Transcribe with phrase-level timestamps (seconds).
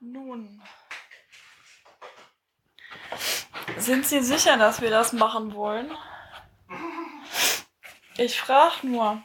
[0.00, 0.62] Nun.
[3.76, 5.90] Sind Sie sicher, dass wir das machen wollen?
[8.16, 9.22] Ich frage nur.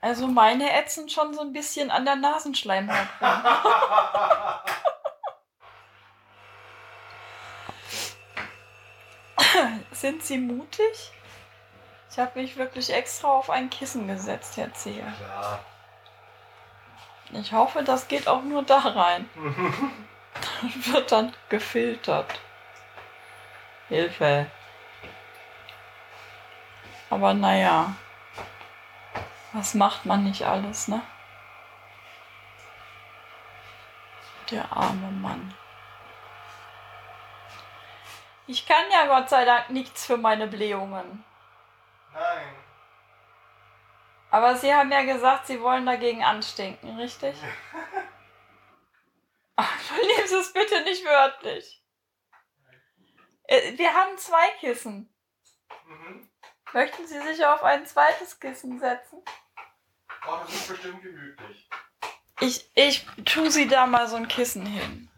[0.00, 3.08] Also meine ätzen schon so ein bisschen an der Nasenschleimhaut.
[9.92, 11.12] Sind Sie mutig?
[12.10, 15.12] Ich habe mich wirklich extra auf ein Kissen gesetzt, Herr Zehe.
[15.18, 15.64] Klar.
[17.32, 19.28] Ich hoffe, das geht auch nur da rein.
[20.62, 22.40] Wird dann gefiltert.
[23.88, 24.46] Hilfe.
[27.10, 27.94] Aber naja.
[29.52, 31.00] Was macht man nicht alles, ne?
[34.50, 35.54] Der arme Mann.
[38.46, 41.24] Ich kann ja Gott sei Dank nichts für meine Blähungen.
[44.30, 47.34] Aber Sie haben ja gesagt, Sie wollen dagegen anstinken, richtig?
[49.56, 51.82] Ach, Nehmen Sie es bitte nicht wörtlich.
[53.44, 55.12] Äh, Wir haben zwei Kissen.
[55.86, 56.28] Mhm.
[56.72, 59.22] Möchten Sie sich auf ein zweites Kissen setzen?
[60.26, 61.68] Oh, das ist bestimmt gemütlich.
[62.40, 65.08] Ich, ich tue Sie da mal so ein Kissen hin.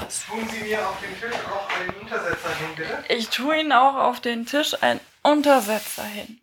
[0.00, 0.26] Das.
[0.26, 3.04] Tun Sie mir auf den Tisch auch einen Untersetzer hin, bitte?
[3.08, 6.40] Ich tue Ihnen auch auf den Tisch einen Untersetzer hin.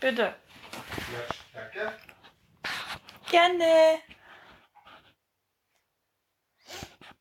[0.00, 0.22] Bitte.
[0.22, 1.98] Ja, danke.
[3.30, 4.00] Gerne.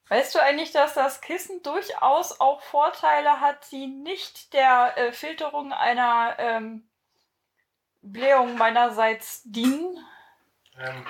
[0.09, 5.73] Weißt du eigentlich, dass das Kissen durchaus auch Vorteile hat, die nicht der äh, Filterung
[5.73, 6.88] einer ähm,
[8.02, 9.97] Blähung meinerseits dienen?
[10.78, 11.06] Ähm,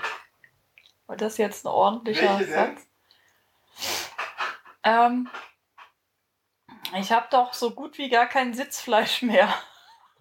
[1.08, 2.78] War das jetzt ein ordentlicher denn?
[4.84, 5.30] Ähm,
[6.96, 9.54] ich habe doch so gut wie gar kein Sitzfleisch mehr.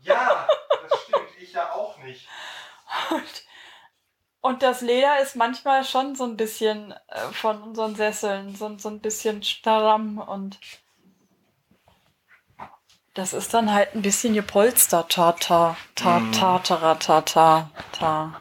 [0.00, 0.46] ja,
[0.88, 1.28] das stimmt.
[1.40, 2.28] Ich ja auch nicht.
[3.10, 3.44] Und,
[4.40, 8.88] und das Leder ist manchmal schon so ein bisschen äh, von unseren Sesseln, so, so
[8.88, 10.58] ein bisschen stramm und
[13.14, 15.12] das ist dann halt ein bisschen gepolstert.
[15.12, 16.32] Ta, ta, ta, Mm.
[16.32, 18.40] ta, ta, ta, ta, ta.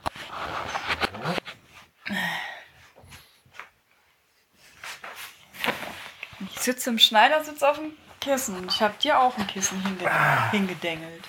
[6.49, 8.67] Ich sitze im Schneidersitz auf dem Kissen.
[8.67, 11.23] Ich habe dir auch ein Kissen hinge hingedengelt.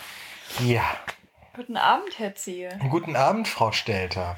[0.61, 0.85] Ja.
[1.55, 2.79] Guten Abend, Herr Zehe.
[2.91, 4.37] Guten Abend, Frau Stelter.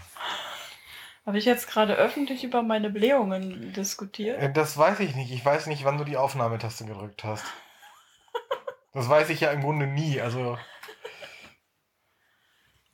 [1.26, 4.40] Habe ich jetzt gerade öffentlich über meine Blähungen diskutiert?
[4.42, 5.30] Äh, Das weiß ich nicht.
[5.32, 7.44] Ich weiß nicht, wann du die Aufnahmetaste gedrückt hast.
[8.92, 10.20] Das weiß ich ja im Grunde nie.
[10.20, 10.58] Also,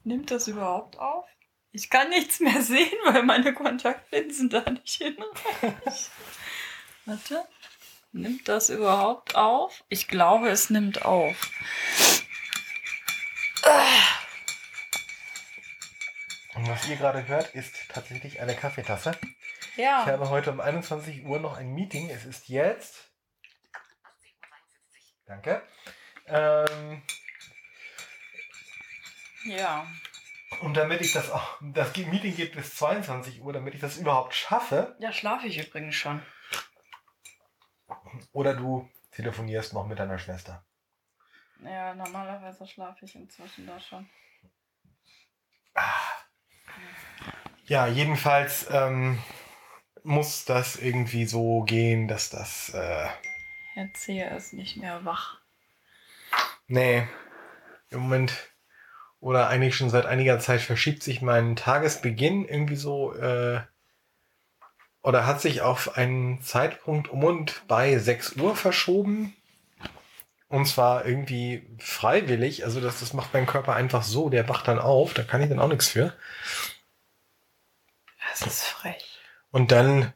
[0.04, 1.26] Nimmt das überhaupt auf?
[1.72, 5.30] Ich kann nichts mehr sehen, weil meine Kontaktlinsen da nicht hinreichen.
[7.06, 7.44] Warte.
[8.12, 9.84] Nimmt das überhaupt auf?
[9.88, 11.50] Ich glaube, es nimmt auf.
[16.54, 19.12] und was ihr gerade hört, ist tatsächlich eine Kaffeetasse.
[19.72, 20.04] Ich Ja.
[20.06, 22.10] habe heute um 21 Uhr noch ein Meeting.
[22.10, 23.10] Es ist jetzt.
[25.26, 25.62] Danke.
[26.26, 27.02] Ähm,
[29.44, 29.86] Ja.
[30.60, 31.56] und damit ich das auch.
[31.60, 34.96] Das Meeting geht bis 22 Uhr, damit ich das überhaupt schaffe.
[34.98, 36.20] Ja, schlafe ich übrigens schon.
[38.32, 40.64] Oder du telefonierst noch mit deiner Schwester.
[41.64, 44.08] Ja, normalerweise schlafe ich inzwischen da schon.
[47.66, 49.18] Ja, jedenfalls ähm,
[50.02, 52.70] muss das irgendwie so gehen, dass das.
[52.70, 53.08] Äh,
[53.74, 55.38] Herr Zehe ist nicht mehr wach.
[56.66, 57.06] nee,
[57.90, 58.50] im Moment
[59.20, 63.14] oder eigentlich schon seit einiger Zeit verschiebt sich mein Tagesbeginn irgendwie so.
[63.14, 63.60] Äh,
[65.02, 69.34] oder hat sich auf einen Zeitpunkt um und bei 6 Uhr verschoben.
[70.48, 72.64] Und zwar irgendwie freiwillig.
[72.64, 75.48] Also das, das macht mein Körper einfach so, der wacht dann auf, da kann ich
[75.48, 76.12] dann auch nichts für.
[78.30, 79.18] Das ist frech.
[79.52, 80.12] Und dann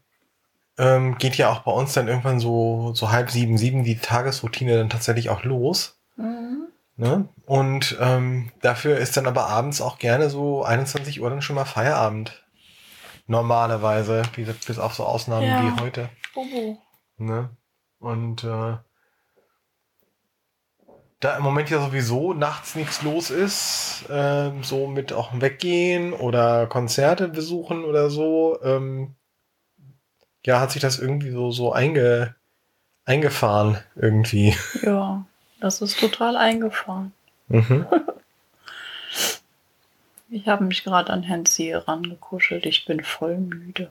[0.77, 4.76] ähm, geht ja auch bei uns dann irgendwann so, so halb sieben, sieben die Tagesroutine
[4.76, 5.99] dann tatsächlich auch los.
[6.17, 6.69] Mhm.
[6.97, 7.29] Ne?
[7.47, 11.64] Und ähm, dafür ist dann aber abends auch gerne so 21 Uhr dann schon mal
[11.64, 12.44] Feierabend.
[13.26, 15.62] Normalerweise, wie gesagt, bis auf so Ausnahmen Ja.
[15.76, 16.11] wie heute.
[16.35, 16.76] Bubu.
[17.17, 17.50] Ne?
[17.99, 18.76] Und äh,
[21.21, 26.67] da im Moment ja sowieso nachts nichts los ist, ähm, so mit auch weggehen oder
[26.67, 29.15] Konzerte besuchen oder so, ähm,
[30.44, 32.35] ja, hat sich das irgendwie so, so einge,
[33.06, 34.55] eingefahren irgendwie.
[34.82, 35.25] Ja,
[35.61, 37.12] das ist total eingefahren.
[37.49, 37.87] Mhm.
[40.29, 42.67] Ich habe mich gerade an Herrn Zehe rangekuschelt.
[42.67, 43.91] Ich bin voll müde.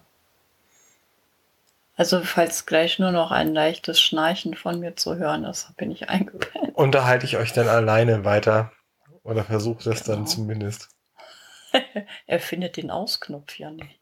[1.96, 6.10] Also, falls gleich nur noch ein leichtes Schnarchen von mir zu hören ist, bin ich
[6.10, 6.76] eingepennt.
[6.76, 8.72] Unterhalte ich euch dann alleine weiter
[9.24, 10.28] Oder versucht das dann Genau.
[10.28, 10.90] zumindest.
[12.28, 14.00] er findet den Ausknopf ja nicht.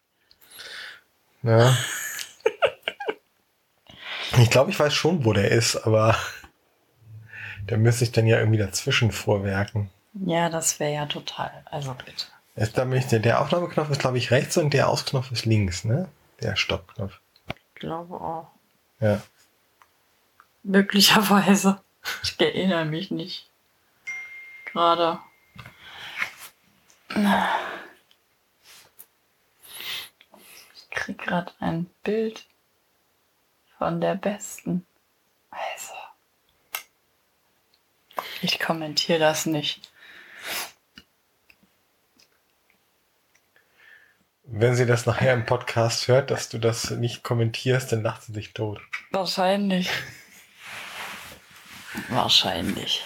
[1.44, 1.76] Ja.
[4.40, 6.16] Ich glaube, ich weiß schon, wo der ist, aber
[7.68, 9.90] da müsste ich dann ja irgendwie dazwischen vorwerken.
[10.14, 11.64] Ja, das wäre ja total.
[11.70, 12.26] Also bitte.
[12.56, 12.86] Ist der,
[13.20, 16.10] der Aufnahmeknopf ist, glaube ich, rechts und der Ausknopf ist links, ne?
[16.42, 17.20] Der Stoppknopf.
[17.48, 18.48] Ich glaube auch.
[19.00, 19.22] Ja.
[20.64, 21.82] Möglicherweise.
[22.24, 23.50] Ich erinnere mich nicht.
[24.66, 25.20] Gerade.
[30.76, 32.46] Ich krieg gerade ein Bild
[33.78, 34.86] von der besten.
[35.52, 35.94] Also.
[38.42, 39.91] Ich kommentiere das nicht.
[44.54, 48.34] Wenn sie das nachher im Podcast hört, dass du das nicht kommentierst, dann lacht sie
[48.34, 48.82] sich tot.
[49.12, 49.90] Wahrscheinlich.
[52.10, 53.06] Wahrscheinlich.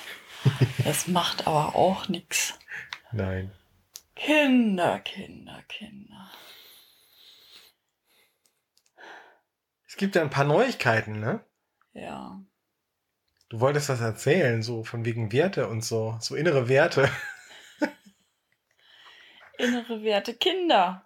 [0.85, 2.57] Es macht aber auch nichts.
[3.11, 3.51] Nein.
[4.15, 6.31] Kinder, Kinder, Kinder.
[9.87, 11.45] Es gibt ja ein paar Neuigkeiten, ne?
[11.93, 12.41] Ja.
[13.49, 17.07] Du wolltest was erzählen, so von wegen Werte und so, so innere Werte.
[19.59, 21.05] Innere Werte Kinder.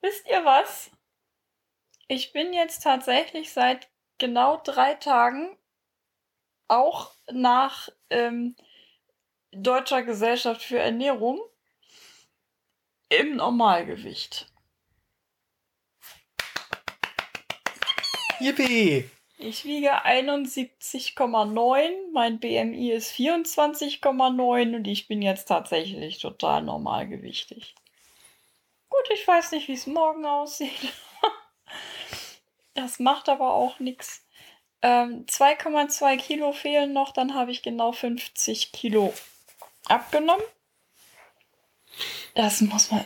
[0.00, 0.90] Wisst ihr was?
[2.08, 3.88] Ich bin jetzt tatsächlich seit
[4.18, 5.56] genau drei Tagen
[6.68, 8.56] auch nach ähm,
[9.52, 11.40] Deutscher Gesellschaft für Ernährung
[13.08, 14.52] im Normalgewicht.
[18.38, 19.10] Yippie!
[19.42, 27.74] Ich wiege 71,9, mein BMI ist 24,9 und ich bin jetzt tatsächlich total normalgewichtig.
[28.90, 30.92] Gut, ich weiß nicht, wie es morgen aussieht.
[32.74, 34.24] Das macht aber auch nichts.
[34.80, 39.12] Ähm, 2,2 Kilo fehlen noch, dann habe ich genau 50 Kilo
[39.86, 40.44] abgenommen.
[42.34, 43.04] Das muss man.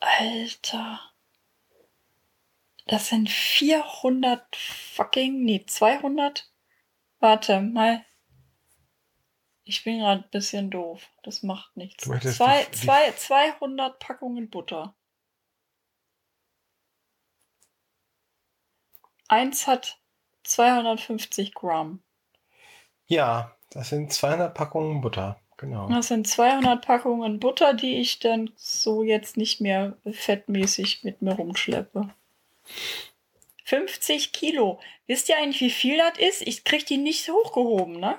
[0.00, 1.00] Alter.
[2.86, 5.44] Das sind 400 fucking.
[5.44, 6.48] Nee, 200.
[7.18, 8.04] Warte mal.
[9.64, 11.08] Ich bin gerade ein bisschen doof.
[11.24, 12.04] Das macht nichts.
[12.04, 14.94] Zwei, zwei, 200 Packungen Butter.
[19.28, 19.98] Eins hat
[20.44, 22.00] 250 Gramm.
[23.06, 25.40] Ja, das sind 200 Packungen Butter.
[25.56, 25.88] Genau.
[25.88, 31.32] Das sind 200 Packungen Butter, die ich dann so jetzt nicht mehr fettmäßig mit mir
[31.32, 32.10] rumschleppe.
[33.64, 34.80] 50 Kilo.
[35.06, 36.42] Wisst ihr eigentlich, wie viel das ist?
[36.42, 38.18] Ich krieg die nicht hochgehoben, ne?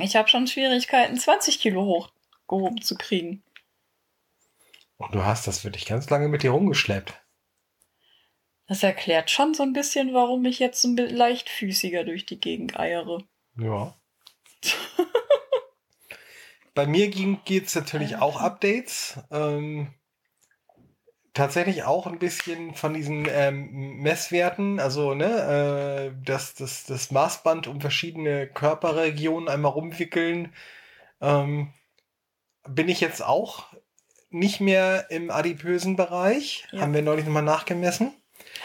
[0.00, 3.42] Ich habe schon Schwierigkeiten, 20 Kilo hochgehoben zu kriegen.
[4.96, 7.14] Und du hast das wirklich ganz lange mit dir rumgeschleppt.
[8.68, 12.38] Das erklärt schon so ein bisschen, warum ich jetzt so ein bisschen leichtfüßiger durch die
[12.38, 13.24] Gegend eiere.
[13.58, 13.94] Ja.
[16.74, 19.18] Bei mir geht es natürlich auch Updates.
[19.30, 19.88] Ähm,
[21.32, 27.68] tatsächlich auch ein bisschen von diesen ähm, Messwerten, also ne, äh, das, das, das Maßband
[27.68, 30.52] um verschiedene Körperregionen einmal rumwickeln.
[31.22, 31.72] Ähm,
[32.68, 33.66] bin ich jetzt auch
[34.30, 36.66] nicht mehr im adipösen Bereich.
[36.70, 36.82] Ja.
[36.82, 38.12] Haben wir neulich nochmal nachgemessen.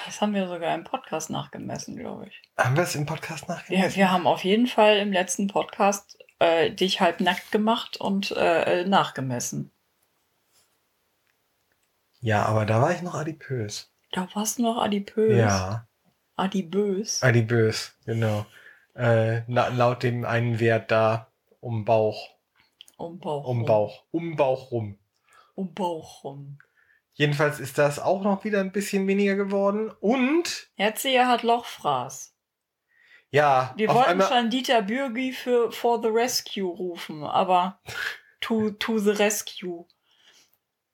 [0.05, 2.41] Das haben wir sogar im Podcast nachgemessen, glaube ich.
[2.57, 3.89] Haben wir es im Podcast nachgemessen?
[3.89, 8.31] Ja, wir haben auf jeden Fall im letzten Podcast äh, dich halb nackt gemacht und
[8.35, 9.71] äh, nachgemessen.
[12.19, 13.91] Ja, aber da war ich noch adipös.
[14.11, 15.37] Da warst du noch adipös.
[15.37, 15.87] Ja.
[16.35, 17.21] Adibös.
[17.21, 18.45] Adibös, genau.
[18.95, 22.29] Äh, laut dem einen Wert da um Bauch,
[22.97, 23.45] Um Bauch.
[23.47, 23.65] um rum.
[23.65, 24.97] Bauch, um Bauch rum.
[25.55, 26.59] Um Bauch rum.
[27.15, 29.91] Jedenfalls ist das auch noch wieder ein bisschen weniger geworden.
[29.99, 32.35] Und Herzieher hat Lochfraß.
[33.29, 37.79] ja, Wir wollten schon Dieter Bürgi für For the Rescue rufen, aber
[38.41, 39.85] to, to the Rescue.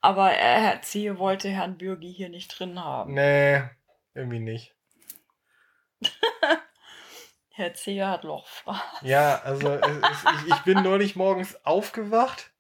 [0.01, 3.13] Aber er, Herzieher wollte Herrn Bürgi hier nicht drin haben.
[3.13, 3.61] nee,
[4.13, 4.75] irgendwie nicht.
[7.49, 9.01] Herzieher hat Lochfraß.
[9.01, 12.51] Ja, also es, es, ich, ich bin neulich morgens aufgewacht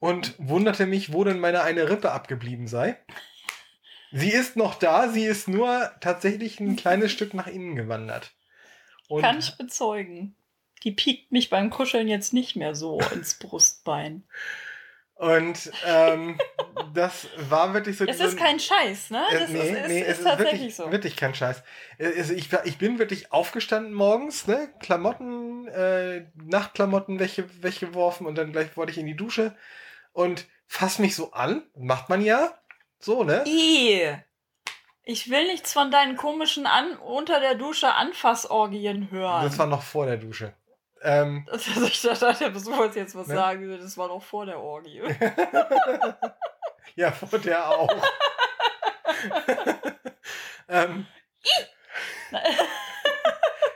[0.00, 2.98] und wunderte mich, wo denn meine eine Rippe abgeblieben sei.
[4.10, 8.32] Sie ist noch da, sie ist nur tatsächlich ein kleines Stück nach innen gewandert.
[9.08, 10.34] Und Kann ich bezeugen.
[10.84, 14.22] Die piekt mich beim Kuscheln jetzt nicht mehr so ins Brustbein.
[15.18, 16.38] Und ähm,
[16.94, 18.04] das war wirklich so.
[18.04, 19.24] Es ist kein Scheiß, ne?
[19.32, 20.92] äh, Das nee, ist, nee, ist es ist tatsächlich wirklich, so.
[20.92, 21.64] wirklich kein Scheiß.
[21.98, 24.72] Also ich, ich bin wirklich aufgestanden morgens, ne?
[24.78, 29.56] Klamotten, äh, Nachtklamotten wegge weggeworfen und dann gleich wollte ich in die Dusche
[30.18, 31.62] und fass mich so an.
[31.76, 32.50] Macht man ja.
[32.98, 33.44] So, ne?
[33.46, 34.16] I.
[35.04, 39.44] Ich will nichts von deinen komischen an unter der Dusche Anfassorgien hören.
[39.44, 40.54] Das war noch vor der Dusche.
[41.02, 43.34] Ähm, Also ich dachte, du wolltest jetzt was Ne?
[43.36, 45.02] sagen, das war noch vor der Orgie.
[46.96, 47.88] ja, vor der auch.
[50.68, 51.06] ähm,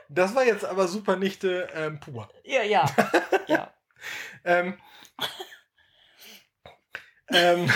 [0.08, 2.28] das war jetzt aber super Nichte ähm, pur.
[2.42, 2.84] ja, ja.
[3.46, 3.72] ja.
[4.44, 4.76] Ähm,
[7.30, 7.70] ähm,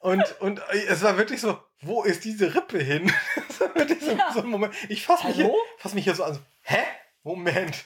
[0.00, 3.12] und, und es war wirklich so, wo ist diese Rippe hin?
[3.48, 4.32] Das war wirklich so, Ja.
[4.32, 4.74] so ein Moment.
[4.88, 6.34] Ich fasse mich, hier- fass mich hier so an.
[6.34, 6.82] So, Hä?
[7.22, 7.84] Moment.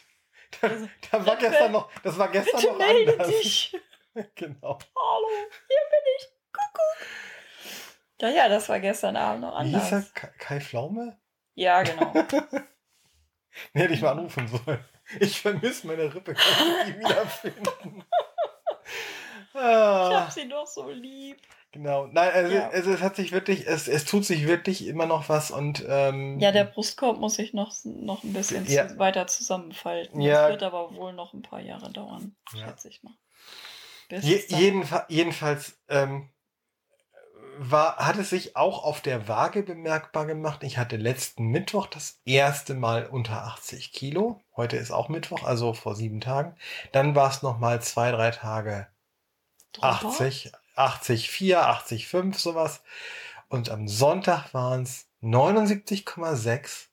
[0.61, 3.29] Da, Also, da war Rippe, gestern noch, das war gestern Bitte noch melde anders.
[3.29, 3.77] dich.
[4.35, 4.79] Genau.
[4.97, 5.29] Hallo,
[5.69, 6.27] hier bin ich.
[6.53, 7.07] Kuckuck.
[8.21, 9.97] Ja, ja, das war gestern Abend noch Wie hieß er?
[9.99, 10.15] anders.
[10.15, 11.21] Kai, Kai Pflaume?
[11.55, 12.13] Ja, genau.
[13.73, 14.85] Nee, hätte ich mal anrufen sollen.
[15.21, 16.45] Ich vermisse meine Rippe, kann
[16.89, 18.05] ich die wiederfinden.
[19.59, 21.39] Ich ah, hab sie doch so lieb.
[21.73, 22.07] genau.
[22.07, 22.69] Nein, also, Ja.
[22.71, 26.39] also es hat sich wirklich, es, es tut sich wirklich immer noch was und ähm,
[26.39, 28.89] Ja, der Brustkorb muss ich noch, noch ein bisschen Ja.
[28.89, 30.21] zu, weiter zusammenfalten.
[30.21, 30.43] Ja.
[30.43, 32.69] Das wird aber wohl noch ein paar Jahre dauern, Ja.
[32.69, 33.15] schätze ich mal.
[34.11, 36.31] Je, jedenfa jedenfalls ähm,
[37.59, 40.63] war, hat es sich auch auf der Waage bemerkbar gemacht.
[40.63, 44.41] Ich hatte letzten Mittwoch das erste Mal unter 80 Kilo.
[44.57, 46.57] Heute ist auch Mittwoch, also vor sieben Tagen.
[46.93, 48.87] Dann war es noch mal zwei, drei Tage
[49.73, 49.89] Drüber?
[49.89, 52.83] 80, 80, 4, 80, 5, sowas.
[53.49, 56.89] Und am Sonntag waren es 79,6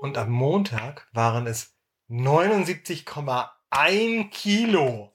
[0.00, 1.74] und am Montag waren es
[2.08, 5.12] 79,1 Kilo.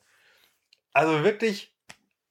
[0.94, 1.74] Also wirklich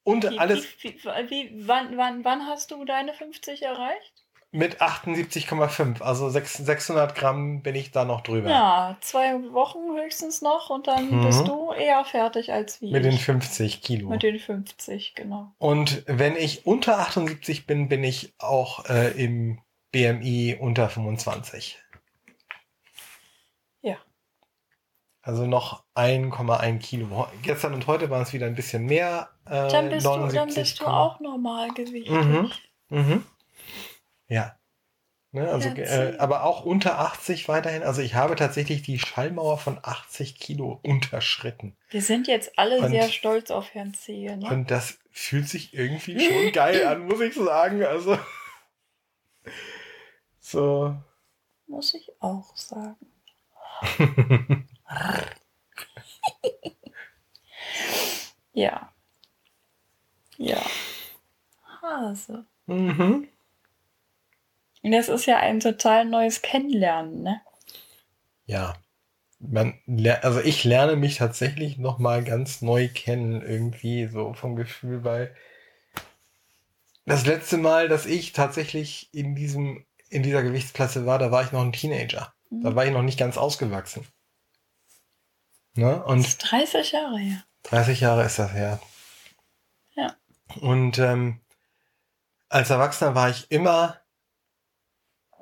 [0.05, 4.14] unter Wie, alles Wie, wie, wie, wann, wann, wann hast du deine 50 erreicht?
[4.55, 6.01] Mit 78,5.
[6.01, 8.49] Also 6, 600 Gramm bin ich da noch drüber.
[8.49, 11.25] Ja, zwei Wochen höchstens noch und dann Mhm.
[11.25, 13.25] bist du eher fertig als wie Mit den ich.
[13.25, 14.09] 50 Kilo.
[14.09, 15.53] Mit den 50, genau.
[15.59, 19.59] Und wenn ich unter 78 bin, bin ich auch äh, im
[19.91, 21.77] BMI unter 25.
[23.83, 23.97] Ja.
[25.21, 27.27] Also noch 1,1 Kilo.
[27.43, 29.31] Gestern und heute waren es wieder ein bisschen mehr.
[29.47, 32.09] Äh, Dann bist, du, dann 79, bist du auch Normalgewichtig.
[32.09, 32.53] Mhm.
[32.91, 33.27] Mhm.
[34.29, 34.57] Ja.
[35.33, 37.83] Ne, also, äh, aber auch unter 80 weiterhin.
[37.83, 41.77] Also ich habe tatsächlich die Schallmauer von 80 Kilo unterschritten.
[41.91, 44.37] Wir sind jetzt alle Und- sehr stolz auf Herrn Zehe.
[44.37, 44.49] Ne?
[44.49, 47.83] Und das fühlt sich irgendwie schon geil an, muss ich sagen.
[47.85, 48.17] Also.
[50.41, 50.95] So.
[51.67, 52.97] Muss ich auch sagen.
[58.53, 58.93] Ja.
[60.37, 60.63] Ja.
[61.83, 62.45] Hase.
[62.67, 63.29] mhm.
[64.85, 67.41] Und das ist ja ein total neues Kennenlernen, ne?
[68.47, 68.75] Ja.
[69.41, 69.79] Man,
[70.23, 75.35] also ich lerne mich tatsächlich noch mal ganz neu kennen, irgendwie so vom Gefühl, weil
[77.07, 81.53] das letzte Mal, dass ich tatsächlich in diesem, in dieser Gewichtsklasse war, da war ich
[81.53, 82.33] noch ein Teenager.
[82.63, 82.75] Da Mhm.
[82.77, 84.07] war ich noch nicht ganz ausgewachsen.
[85.77, 86.03] Ne?
[86.07, 87.45] Das Und ist 30 Jahre her.
[87.65, 88.81] 30 Jahre ist das her.
[89.97, 90.17] Ja.
[90.61, 91.41] Und ähm,
[92.49, 93.99] als Erwachsener war ich immer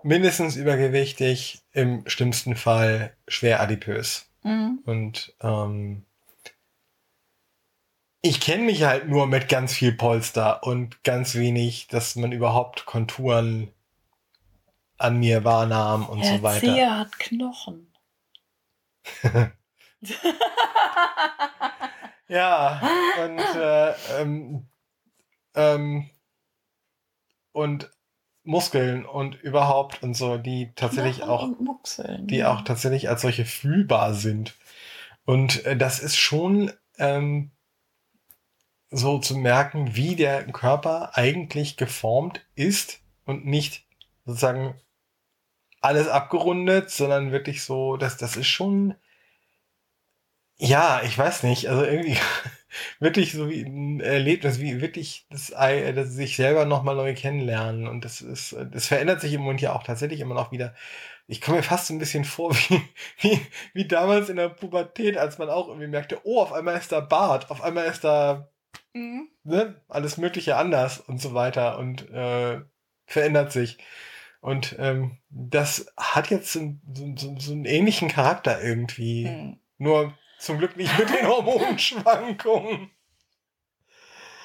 [0.05, 4.27] mindestens übergewichtig, im schlimmsten Fall schwer adipös.
[4.43, 4.81] Mhm.
[4.85, 6.05] Und ähm,
[8.21, 12.87] ich kenne mich halt nur mit ganz viel Polster und ganz wenig, dass man überhaupt
[12.87, 13.73] Konturen
[14.99, 16.61] an mir wahrnahm und Herr so weiter.
[16.61, 17.93] Zehe hat Knochen.
[22.33, 22.81] Ja,
[23.23, 24.67] und äh, ähm,
[25.55, 26.09] ähm,
[27.53, 27.91] und
[28.45, 32.27] Muskeln und überhaupt und so, die tatsächlich Knochen auch, Muckseln.
[32.27, 34.55] die auch tatsächlich als solche fühlbar sind.
[35.25, 37.51] Und äh, das ist schon ähm,
[38.91, 43.87] so zu merken, wie der Körper eigentlich geformt ist und nicht
[44.25, 44.75] sozusagen
[45.81, 48.95] alles abgerundet, sondern wirklich so, dass das ist schon
[50.63, 52.17] ja, ich weiß nicht, also irgendwie
[53.01, 57.87] wirklich so wie ein Erlebnis, wie wirklich das, Ei- das sich selber nochmal neu kennenlernen
[57.87, 60.75] und das ist, das verändert sich im Moment ja auch tatsächlich immer noch wieder.
[61.27, 62.83] Ich komme mir fast so ein bisschen vor wie,
[63.21, 63.41] wie,
[63.75, 67.01] wie damals in der Pubertät, als man auch irgendwie merkte, oh, auf einmal ist da
[67.01, 68.49] Bart, auf einmal ist da
[68.95, 69.29] Mhm.
[69.45, 72.61] ne, alles Mögliche anders und so weiter und äh,
[73.07, 73.79] verändert sich.
[74.41, 79.27] Und ähm, das hat jetzt so, so, so, so einen ähnlichen Charakter irgendwie.
[79.27, 79.57] Mhm.
[79.79, 82.91] Nur zum Glück nicht mit den Hormonschwankungen.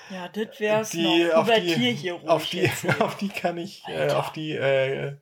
[0.10, 1.34] Ja, das wär's Die, noch.
[1.36, 5.18] auf, die, hier ruhig auf, die, auf die kann ich, äh, auf die äh,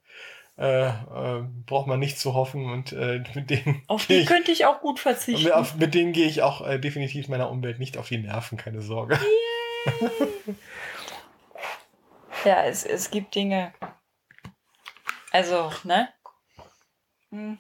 [0.58, 4.52] äh, äh, braucht man nicht zu hoffen und äh, mit denen Auf die ich, könnte
[4.52, 5.52] ich auch gut verzichten.
[5.52, 8.82] auf, mit denen gehe ich auch äh, definitiv meiner Umwelt nicht auf die Nerven, keine
[8.82, 9.20] Sorge.
[12.44, 13.74] Ja, es, es gibt Dinge.
[15.32, 16.10] Also, ne?
[17.32, 17.58] Hm.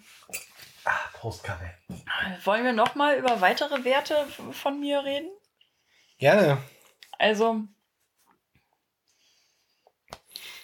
[1.26, 1.74] Prost, Kaffee.
[2.44, 5.32] Wollen wir noch mal über weitere Werte von mir reden?
[6.20, 6.62] Gerne.
[7.18, 7.64] Also,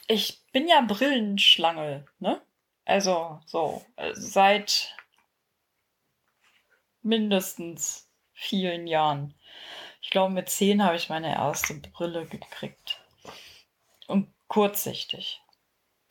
[0.05, 2.43] ich bin ja Brillenschlange, ne?
[2.85, 4.95] Also, so, seit
[7.01, 9.33] mindestens vielen Jahren.
[10.03, 13.01] Ich glaube, mit zehn habe ich meine erste Brille gekriegt.
[14.05, 15.40] Und kurzsichtig.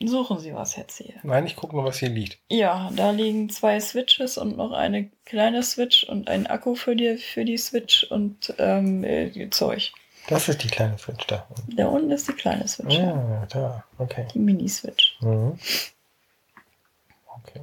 [0.02, 1.20] Suchen Sie was, Herr Zehe.
[1.22, 2.38] Nein, ich gucke nur, was hier liegt.
[2.48, 7.18] Ja, da liegen zwei Switches und noch eine kleine Switch und ein Akku für die,
[7.18, 9.92] für die Switch und ähm, äh, Zeug.
[10.28, 11.46] Das ist die kleine Switch da.
[11.68, 12.94] Da unten ist die kleine Switch.
[12.94, 14.26] Ja, ah, da, okay.
[14.32, 15.18] Die Mini-Switch.
[15.20, 15.58] Mhm.
[17.42, 17.60] Okay.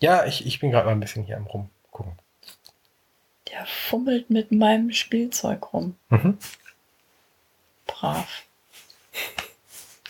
[0.00, 2.12] Ja, ich, ich bin gerade mal ein bisschen hier am rumgucken.
[3.50, 5.96] Der fummelt mit meinem Spielzeug rum.
[6.08, 6.38] Mhm.
[7.86, 8.42] Brav.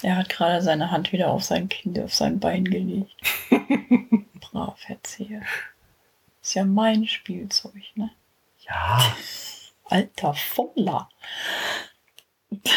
[0.07, 3.17] Er hat gerade seine Hand wieder auf sein Kind, auf sein Bein gelegt.
[4.41, 5.43] Brav, erzähl.
[6.41, 8.13] Ist ja mein Spielzeug, ne?
[8.61, 9.17] Ja.
[9.85, 11.09] Alter Fummler.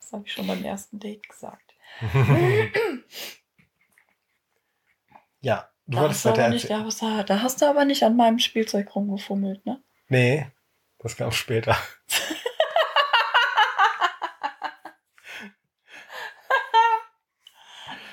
[0.00, 1.74] Das habe ich schon beim ersten Date gesagt.
[5.42, 8.02] ja, du Da wolltest weiter aber nicht, da, hast du, da hast du aber nicht
[8.04, 9.82] an meinem Spielzeug rumgefummelt, ne?
[10.08, 10.46] Nee,
[10.98, 11.76] das kam später.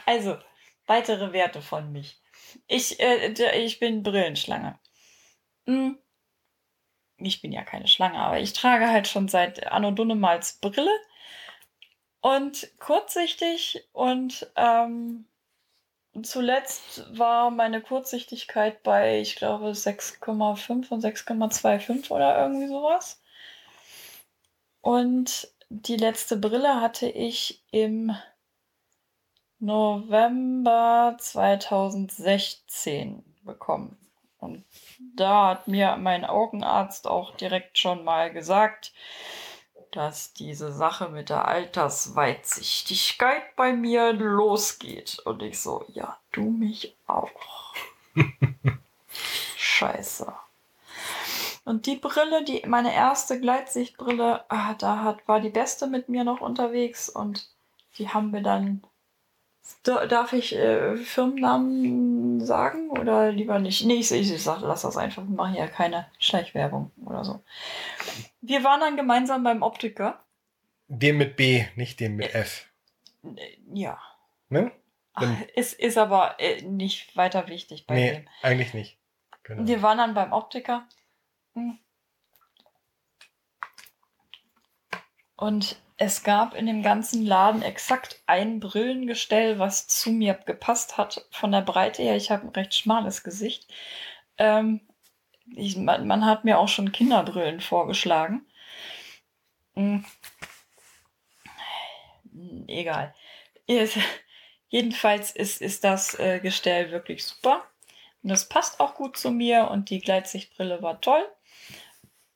[0.05, 0.37] Also,
[0.85, 2.19] weitere Werte von mich.
[2.67, 3.33] Ich, äh,
[3.63, 4.79] ich bin Brillenschlange.
[5.65, 5.97] Hm.
[7.17, 10.91] Ich bin ja keine Schlange, aber ich trage halt schon seit Anno Dunnemals Brille.
[12.21, 15.27] Und kurzsichtig und ähm,
[16.23, 23.21] zuletzt war meine Kurzsichtigkeit bei, ich glaube, 6,5 und 6,25 oder irgendwie sowas.
[24.81, 28.15] Und die letzte Brille hatte ich im
[29.59, 33.97] November 2016 bekommen.
[34.39, 34.63] Und
[35.15, 38.93] da hat mir mein Augenarzt auch direkt schon mal gesagt,
[39.91, 45.19] dass diese Sache mit der Altersweitsichtigkeit bei mir losgeht.
[45.25, 47.73] Und ich so, ja, du mich auch.
[49.57, 50.31] Scheiße.
[51.63, 56.23] Und die Brille, die meine erste Gleitsichtbrille, ah, da hat, war die beste mit mir
[56.23, 57.47] noch unterwegs und
[57.97, 58.89] die haben wir dann Da-
[59.83, 63.85] Darf ich äh, Firmennamen sagen oder lieber nicht?
[63.85, 65.23] Nee, ich, ich, sag, lass das einfach.
[65.23, 67.43] Wir machen ja keine Schleichwerbung oder so.
[68.41, 70.23] Wir waren dann gemeinsam beim Optiker.
[70.87, 72.67] Den mit B, nicht den mit F.
[73.23, 73.99] Äh, Ja.
[74.49, 74.71] Ne?
[75.13, 78.27] Ach, ist, ist aber äh, nicht weiter wichtig bei Nee, dem.
[78.43, 78.97] eigentlich nicht.
[79.43, 79.67] Genau.
[79.67, 80.87] Wir waren dann beim Optiker.
[81.53, 81.79] Hm.
[85.37, 91.25] Und es gab in dem ganzen Laden exakt ein Brillengestell, was zu mir gepasst hat
[91.31, 92.15] von der Breite her.
[92.17, 93.71] Ich habe ein recht schmales Gesicht.
[94.37, 94.81] Ähm,
[95.55, 98.45] ich, man, man hat mir auch schon Kinderbrillen vorgeschlagen.
[99.75, 100.05] Hm.
[102.67, 103.13] Egal.
[103.67, 103.97] Ist-
[104.69, 107.63] Jedenfalls ist, ist das äh, Gestell wirklich super.
[108.23, 111.23] Und das passt auch gut zu mir und die Gleitsichtbrille war toll.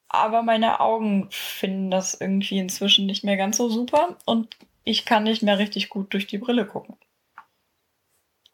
[0.10, 5.24] Aber meine Augen finden das irgendwie inzwischen nicht mehr ganz so super und ich kann
[5.24, 6.98] nicht mehr richtig gut durch die Brille gucken.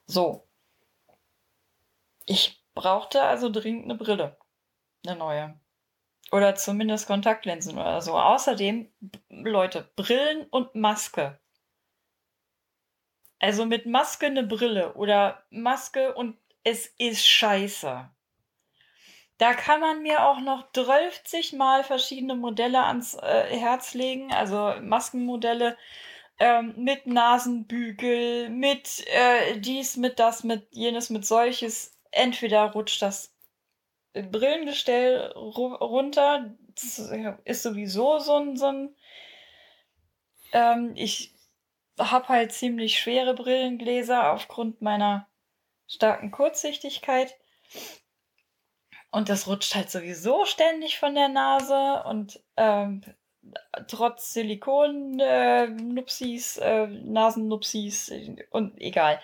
[0.05, 0.45] So.
[2.25, 4.37] Ich brauchte also dringend eine Brille.
[5.05, 5.59] Eine neue.
[6.31, 8.17] Oder zumindest Kontaktlinsen oder so.
[8.19, 8.91] Außerdem,
[9.29, 11.39] Leute, Brillen und Maske.
[13.39, 18.09] Also mit Maske eine Brille oder Maske und es ist scheiße.
[19.37, 24.73] Da kann man mir auch noch 30 mal verschiedene Modelle ans äh, Herz legen, also
[24.81, 25.77] Maskenmodelle
[26.39, 31.97] ähm, mit Nasenbügel, mit äh, dies, mit das, mit jenes, mit solches.
[32.11, 33.33] Entweder rutscht das
[34.13, 37.11] Brillengestell ru runter, das
[37.43, 38.95] ist sowieso so ein, so ein
[40.53, 41.33] ähm, ich
[41.99, 45.27] habe halt ziemlich schwere Brillengläser aufgrund meiner
[45.87, 47.35] starken Kurzsichtigkeit.
[49.15, 52.99] Und das rutscht halt sowieso ständig von der Nase und ähm,
[53.87, 58.11] trotz Silikon, äh, äh, Nasennupsis
[58.49, 59.21] und egal.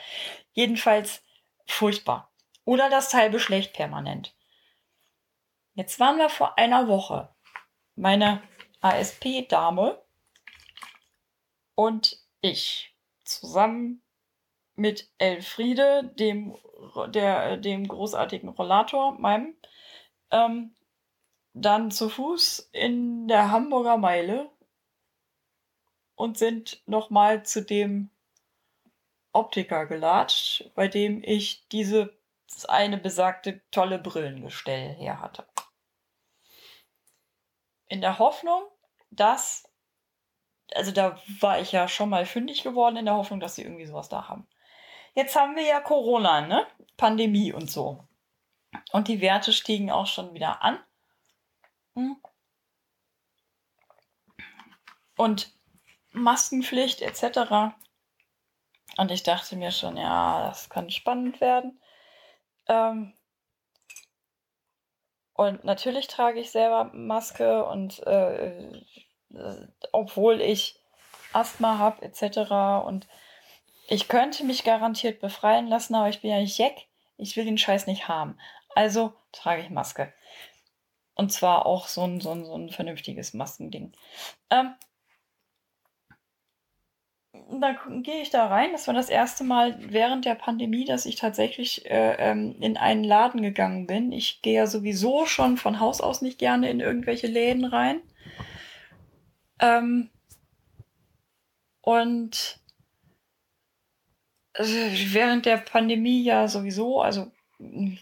[0.54, 1.22] Jedenfalls
[1.68, 2.32] furchtbar.
[2.64, 4.34] Oder das Teil beschlägt permanent.
[5.74, 7.28] Jetzt waren wir vor einer Woche.
[7.98, 8.42] Meine
[8.80, 10.02] ASP-Dame
[11.76, 14.02] und ich zusammen
[14.76, 16.58] mit Elfriede, dem,
[17.08, 19.54] der, dem großartigen Rollator, meinem,
[20.32, 20.74] ähm,
[21.54, 24.50] dann zu Fuß in der Hamburger Meile
[26.16, 28.10] und sind nochmal zu dem
[29.34, 32.14] Optiker gelatscht, bei dem ich diese
[32.68, 35.46] eine besagte tolle Brillengestell her hatte.
[37.88, 38.64] In der Hoffnung,
[39.10, 39.70] dass,
[40.74, 43.86] also da war ich ja schon mal fündig geworden, in der Hoffnung, dass sie irgendwie
[43.86, 44.48] sowas da haben.
[45.14, 46.66] Jetzt haben wir ja Corona, ne?
[46.96, 48.06] Pandemie und so.
[48.92, 50.80] Und die Werte stiegen auch schon wieder an.
[51.96, 52.18] Hm.
[55.18, 55.54] Und
[56.12, 57.74] Maskenpflicht etc.
[58.98, 61.82] Und ich dachte mir schon, ja, das kann spannend werden.
[62.68, 63.14] Ähm
[65.34, 68.82] und natürlich trage ich selber Maske und äh,
[69.34, 70.80] äh, obwohl ich
[71.34, 72.86] Asthma habe etc.
[72.86, 73.08] Und
[73.88, 76.76] ich könnte mich garantiert befreien lassen, aber ich bin ja nicht Jack.
[77.18, 78.38] Ich will den Scheiß nicht haben.
[78.76, 80.14] Also trage ich Maske.
[81.16, 83.94] Und zwar auch so ein, so ein, so ein vernünftiges Maskending.
[84.50, 84.76] Ähm,
[87.34, 88.72] dann gehe ich da rein.
[88.72, 93.04] Das war das erste Mal während der Pandemie, dass ich tatsächlich äh, ähm, in einen
[93.04, 94.12] Laden gegangen bin.
[94.12, 98.02] Ich gehe ja sowieso schon von Haus aus nicht gerne in irgendwelche Läden rein.
[99.60, 100.10] Ähm,
[101.82, 102.60] und
[104.54, 107.32] äh, während der Pandemie ja sowieso, also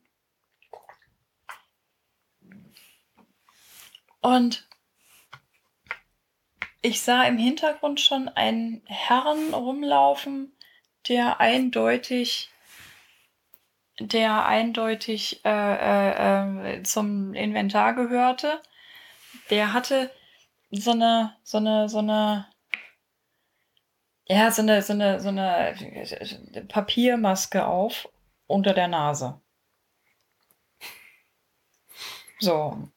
[4.22, 4.68] Und
[6.80, 10.56] ich sah im Hintergrund schon einen Herrn rumlaufen,
[11.08, 12.50] der eindeutig,
[13.98, 18.62] der eindeutig äh, äh, äh, zum Inventar gehörte.
[19.50, 20.10] Der hatte
[20.70, 22.48] so eine, so eine, so eine,
[24.28, 25.74] ja, so eine, so eine, so eine
[26.68, 28.08] Papiermaske auf
[28.46, 29.40] unter der Nase.
[32.38, 32.88] So.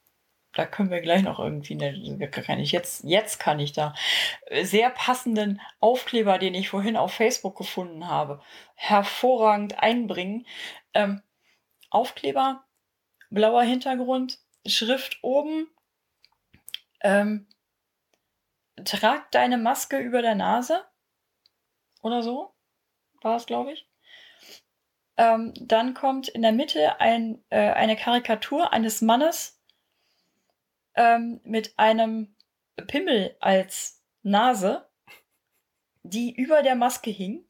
[0.55, 3.93] Da können wir gleich noch irgendwie, ne, kann ich jetzt, jetzt kann ich da
[4.61, 8.41] sehr passenden Aufkleber, den ich vorhin auf Facebook gefunden habe,
[8.73, 10.47] hervorragend einbringen.
[10.93, 11.21] Ähm,
[11.89, 12.63] Aufkleber,
[13.29, 15.67] blauer Hintergrund, Schrift oben,
[17.01, 17.47] ähm,
[18.85, 20.85] trag deine Maske über der Nase
[22.01, 22.53] oder so,
[23.21, 23.89] war es, glaube ich.
[25.17, 29.54] Ähm, dann kommt in der Mitte ein, äh, eine Karikatur eines Mannes
[30.95, 32.35] ähm, mit einem
[32.87, 34.89] Pimmel als Nase,
[36.03, 37.45] die über der Maske hing.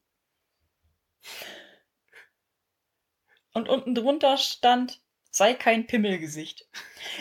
[3.53, 6.67] Und unten drunter stand, sei kein Pimmelgesicht.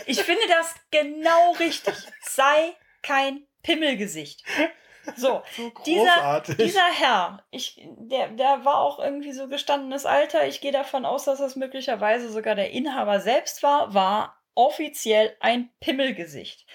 [0.07, 1.95] Ich finde das genau richtig.
[2.23, 4.45] Sei kein Pimmelgesicht.
[5.17, 10.47] So, so dieser, dieser Herr, ich, der, der war auch irgendwie so gestandenes Alter.
[10.47, 15.71] Ich gehe davon aus, dass das möglicherweise sogar der Inhaber selbst war, war offiziell ein
[15.81, 16.67] Pimmelgesicht.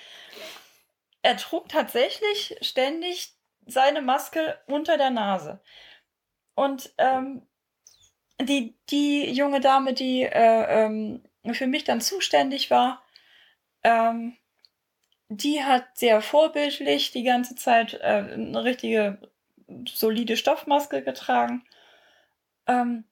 [1.22, 3.34] Er trug tatsächlich ständig
[3.66, 5.62] seine Maske unter der Nase.
[6.56, 7.48] Und ähm,
[8.42, 13.04] die, die junge Dame, die äh, ähm, für mich dann zuständig war,
[13.84, 14.38] ähm,
[15.30, 19.20] die hat sehr vorbildlich die ganze Zeit äh, eine richtige
[19.88, 21.64] solide Stoffmaske getragen.
[22.68, 23.04] Ähm,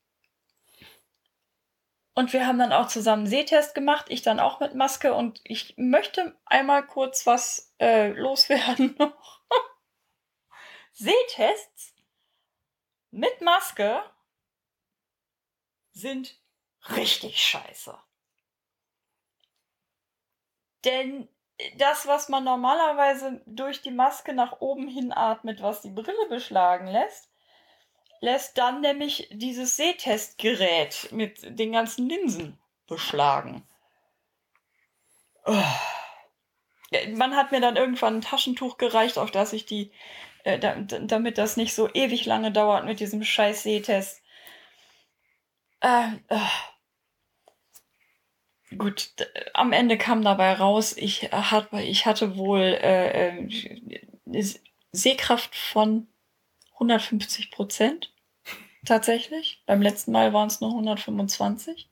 [2.18, 5.40] und wir haben dann auch zusammen einen Sehtest gemacht, ich dann auch mit Maske und
[5.44, 8.98] ich möchte einmal kurz was äh, loswerden.
[10.94, 11.94] Sehtests
[13.12, 14.02] mit Maske
[15.92, 16.42] sind
[16.90, 17.96] richtig scheiße.
[20.86, 21.30] Denn
[21.78, 26.88] das, was man normalerweise durch die Maske nach oben hin atmet, was die Brille beschlagen
[26.88, 27.32] lässt,
[28.22, 33.64] lässt dann nämlich dieses Sehtestgerät mit den ganzen Linsen beschlagen.
[37.14, 39.92] Man hat mir dann irgendwann ein Taschentuch gereicht, auf das ich die,
[40.44, 44.22] äh, da, damit das nicht so ewig lange dauert mit diesem scheiß Sehtest.
[45.82, 46.40] Äh, äh.
[48.78, 49.12] Gut,
[49.54, 54.44] am Ende kam dabei raus, ich, hat, ich hatte wohl äh, äh
[54.92, 56.08] Sehkraft von
[56.78, 58.13] 150 Prozent.
[58.86, 59.63] Tatsächlich.
[59.66, 61.90] Beim letzten Mal waren es nur 125.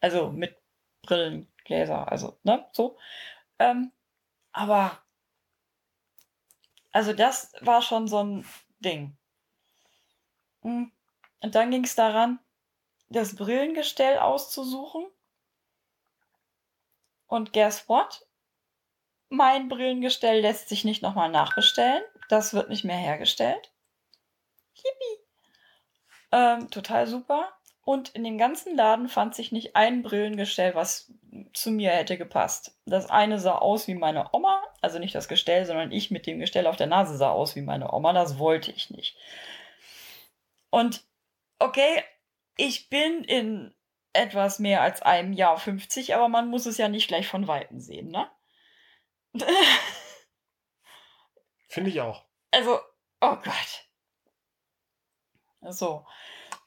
[0.00, 0.56] Also mit
[1.02, 2.98] Brillengläser, also, ne, so.
[3.58, 3.92] Ähm,
[4.52, 4.98] aber,
[6.92, 8.46] also das war schon so ein
[8.80, 9.16] Ding.
[10.62, 10.90] Hm.
[11.42, 12.38] Und dann ging es daran,
[13.08, 15.06] das Brillengestell auszusuchen.
[17.26, 18.26] Und guess what?
[19.28, 22.02] Mein Brillengestell lässt sich nicht nochmal nachbestellen.
[22.28, 23.72] Das wird nicht mehr hergestellt.
[24.84, 25.24] Yippie.
[26.32, 27.52] Ähm, total super.
[27.82, 31.12] Und in dem ganzen Laden fand sich nicht ein Brillengestell, was
[31.52, 32.78] zu mir hätte gepasst.
[32.86, 36.38] Das eine sah aus wie meine Oma, also nicht das Gestell, sondern ich mit dem
[36.38, 38.12] Gestell auf der Nase sah aus wie meine Oma.
[38.12, 39.16] Das wollte ich nicht.
[40.70, 41.02] Und
[41.58, 42.04] okay,
[42.56, 43.74] ich bin in
[44.12, 47.80] etwas mehr als einem Jahr 50, aber man muss es ja nicht gleich von Weitem
[47.80, 48.30] sehen, ne?
[51.68, 52.24] Finde ich auch.
[52.50, 52.80] Also,
[53.20, 53.89] oh Gott.
[55.62, 56.04] So.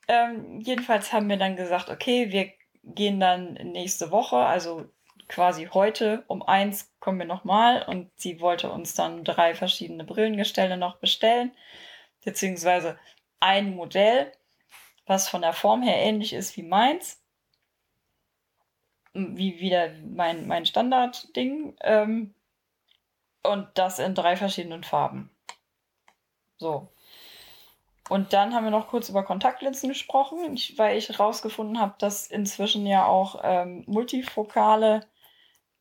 [0.08, 2.52] Ähm, jedenfalls haben wir dann gesagt, okay, wir
[2.84, 4.86] gehen dann nächste Woche, also
[5.28, 10.78] quasi heute um eins kommen wir nochmal und sie wollte uns dann drei verschiedene Brillengestelle
[10.78, 11.56] noch bestellen,
[12.24, 13.00] beziehungsweise
[13.40, 14.32] ein Modell,
[15.06, 17.22] was von der Form her ähnlich ist wie meins,
[19.14, 22.34] wie wieder mein, mein Standardding ähm,
[23.44, 25.30] und das in drei verschiedenen Farben.
[26.58, 26.90] So.
[28.10, 32.86] Und dann haben wir noch kurz über Kontaktlinsen gesprochen, weil ich herausgefunden habe, dass inzwischen
[32.86, 35.06] ja auch ähm, multifokale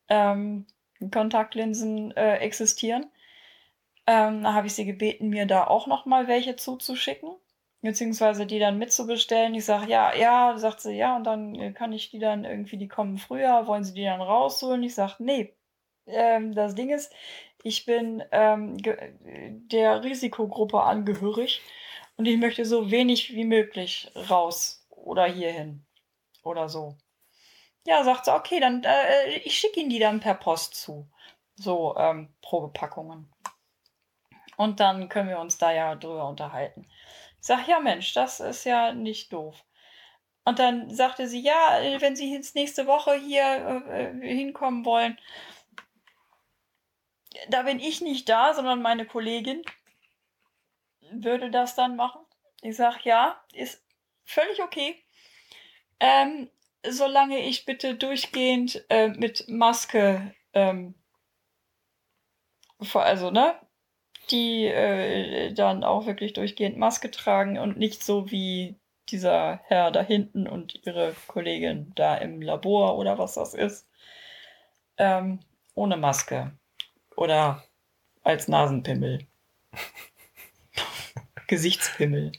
[0.07, 0.65] ähm,
[1.11, 3.07] Kontaktlinsen äh, existieren.
[4.07, 7.31] Ähm, da habe ich sie gebeten, mir da auch noch mal welche zuzuschicken,
[7.81, 9.53] beziehungsweise die dann mitzubestellen.
[9.55, 12.77] Ich sage, ja, ja, sagt sie, ja, und dann äh, kann ich die dann irgendwie,
[12.77, 14.83] die kommen früher, wollen sie die dann rausholen?
[14.83, 15.53] Ich sage, nee,
[16.05, 17.13] ähm, das Ding ist,
[17.63, 18.77] ich bin ähm,
[19.69, 21.61] der Risikogruppe angehörig
[22.17, 25.85] und ich möchte so wenig wie möglich raus oder hierhin
[26.43, 26.97] oder so.
[27.85, 31.09] Ja, sagt sie, okay, dann äh, ich schicke Ihnen die dann per Post zu.
[31.55, 33.31] So ähm, Probepackungen.
[34.57, 36.87] Und dann können wir uns da ja drüber unterhalten.
[37.41, 39.63] Ich sage, ja Mensch, das ist ja nicht doof.
[40.45, 45.17] Und dann sagte sie, ja, wenn Sie jetzt nächste Woche hier äh, hinkommen wollen,
[47.49, 49.63] da bin ich nicht da, sondern meine Kollegin
[51.21, 52.21] würde das dann machen.
[52.61, 53.83] Ich sage, ja, ist
[54.23, 54.95] völlig okay.
[55.99, 56.49] Ähm,
[56.85, 60.95] solange ich bitte durchgehend äh, mit Maske, ähm,
[62.93, 63.55] also, ne,
[64.29, 68.75] die äh, dann auch wirklich durchgehend Maske tragen und nicht so wie
[69.09, 73.87] dieser Herr da hinten und ihre Kollegin da im Labor oder was das ist.
[74.97, 75.39] Ähm,
[75.75, 76.53] ohne Maske.
[77.15, 77.63] Oder
[78.23, 79.19] als Nasenpimmel.
[81.47, 82.31] Gesichtspimmel.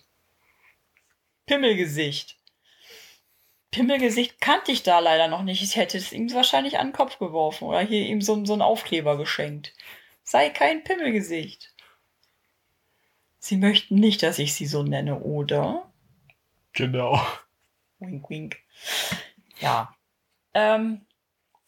[1.46, 2.38] Pimmelgesicht.
[3.70, 5.62] Pimmelgesicht kannte ich da leider noch nicht.
[5.62, 8.62] Ich hätte es ihm wahrscheinlich an den Kopf geworfen oder hier ihm so, so einen
[8.62, 9.74] Aufkleber geschenkt.
[10.22, 11.74] Sei kein Pimmelgesicht.
[13.38, 15.92] Sie möchten nicht, dass ich sie so nenne, oder?
[16.72, 17.20] Genau.
[17.98, 18.56] Wink, wink.
[19.60, 19.94] Ja.
[20.54, 21.04] Ähm,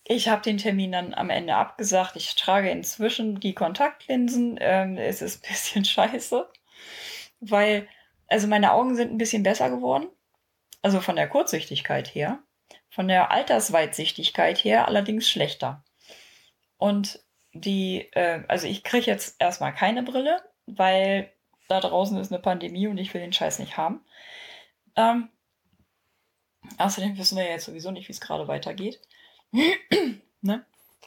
[0.05, 2.17] ich habe den Termin dann am Ende abgesagt.
[2.17, 4.57] Ich trage inzwischen die Kontaktlinsen.
[4.61, 6.49] Ähm, es ist ein bisschen scheiße,
[7.41, 7.89] weil,
[8.29, 10.09] also meine Augen sind ein bisschen besser geworden.
[10.83, 12.39] Also von der Kurzsichtigkeit her.
[12.91, 15.85] Von der Altersweitsichtigkeit her allerdings schlechter.
[16.79, 17.21] Und
[17.53, 21.33] die, äh, also ich kriege jetzt erstmal keine Brille, weil
[21.69, 24.05] da draußen ist eine Pandemie und ich will den Scheiß nicht haben.
[24.95, 25.29] Ähm,
[26.79, 29.01] außerdem wissen wir ja jetzt sowieso nicht, wie es gerade weitergeht.
[30.41, 30.65] ne?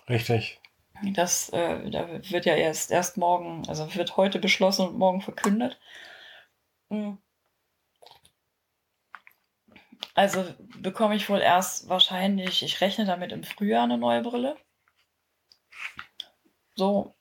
[0.07, 0.59] Richtig.
[1.13, 5.79] Das äh, da wird ja erst, erst morgen, also wird heute beschlossen und morgen verkündet.
[6.89, 7.17] Mhm.
[10.15, 14.57] Also bekomme ich wohl erst wahrscheinlich, ich rechne damit im Frühjahr eine neue Brille.
[16.75, 17.15] So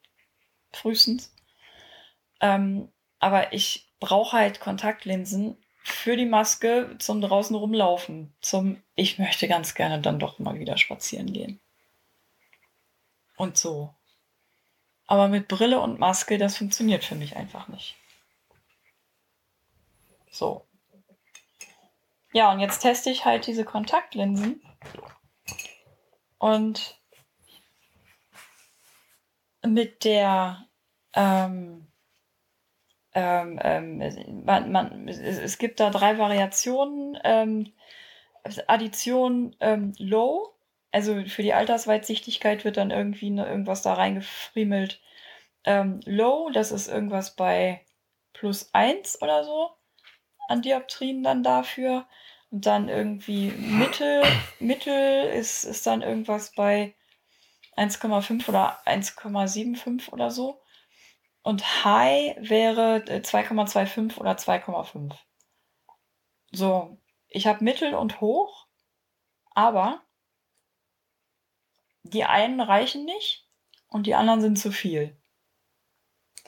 [0.72, 1.34] frühestens.
[2.40, 8.34] Ähm, aber ich brauche halt Kontaktlinsen für die Maske zum draußen rumlaufen.
[8.40, 11.60] Zum, ich möchte ganz gerne dann doch mal wieder spazieren gehen.
[13.36, 13.94] Und so.
[15.06, 17.96] Aber mit Brille und Maske, das funktioniert für mich einfach nicht.
[20.30, 20.66] So.
[22.32, 24.62] Ja, und jetzt teste ich halt diese Kontaktlinsen.
[26.38, 27.00] Und
[29.66, 30.66] mit der
[31.14, 31.88] ähm,
[33.14, 37.18] ähm, ähm, man, man, es, es, gibt da drei Variationen.
[37.24, 37.72] Ähm,
[38.66, 40.54] Addition ähm, Low,
[40.92, 45.00] also für die Altersweitsichtigkeit wird dann irgendwie ne, irgendwas da reingefriemelt.
[45.64, 47.84] Ähm, low, das ist irgendwas bei
[48.32, 49.70] plus 1 oder so
[50.48, 50.62] an
[51.22, 52.06] dann dafür.
[52.50, 54.22] Und dann irgendwie Mittel,
[54.58, 56.94] Mittel ist, ist dann irgendwas bei
[57.76, 60.62] 1,5 oder 1,75 oder so.
[61.42, 65.14] Und High wäre 2,25 äh, oder 2,5.
[66.52, 68.66] So, ich habe Mittel und Hoch,
[69.50, 70.02] aber
[72.02, 73.46] die einen reichen nicht
[73.88, 75.17] und die anderen sind zu viel.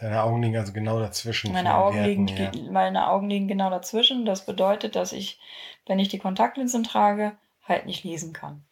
[0.00, 1.52] Deine Augen liegen also genau dazwischen.
[1.52, 4.24] Meine Augen, Werten liegen, meine Augen liegen genau dazwischen.
[4.24, 5.38] Das bedeutet, dass ich,
[5.86, 7.36] wenn ich die Kontaktlinsen trage,
[7.68, 8.64] halt nicht lesen kann.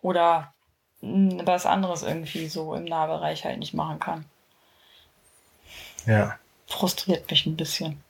[0.00, 0.54] Oder
[1.00, 4.24] was anderes irgendwie so im Nahbereich halt nicht machen kann.
[6.06, 6.38] Ja.
[6.66, 8.02] Frustriert mich ein bisschen.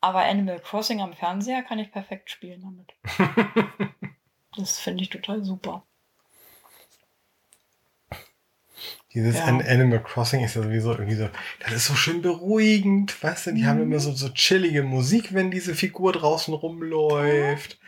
[0.00, 2.94] Aber Animal Crossing am Fernseher kann ich perfekt spielen damit.
[4.56, 5.84] Das finde ich total super.
[9.14, 9.44] Dieses Ja.
[9.46, 11.28] An- Animal Crossing ist ja sowieso irgendwie so,
[11.64, 13.84] das ist so schön beruhigend, weißt du, die haben Mhm.
[13.92, 17.78] immer so, so chillige Musik, wenn diese Figur draußen rumläuft.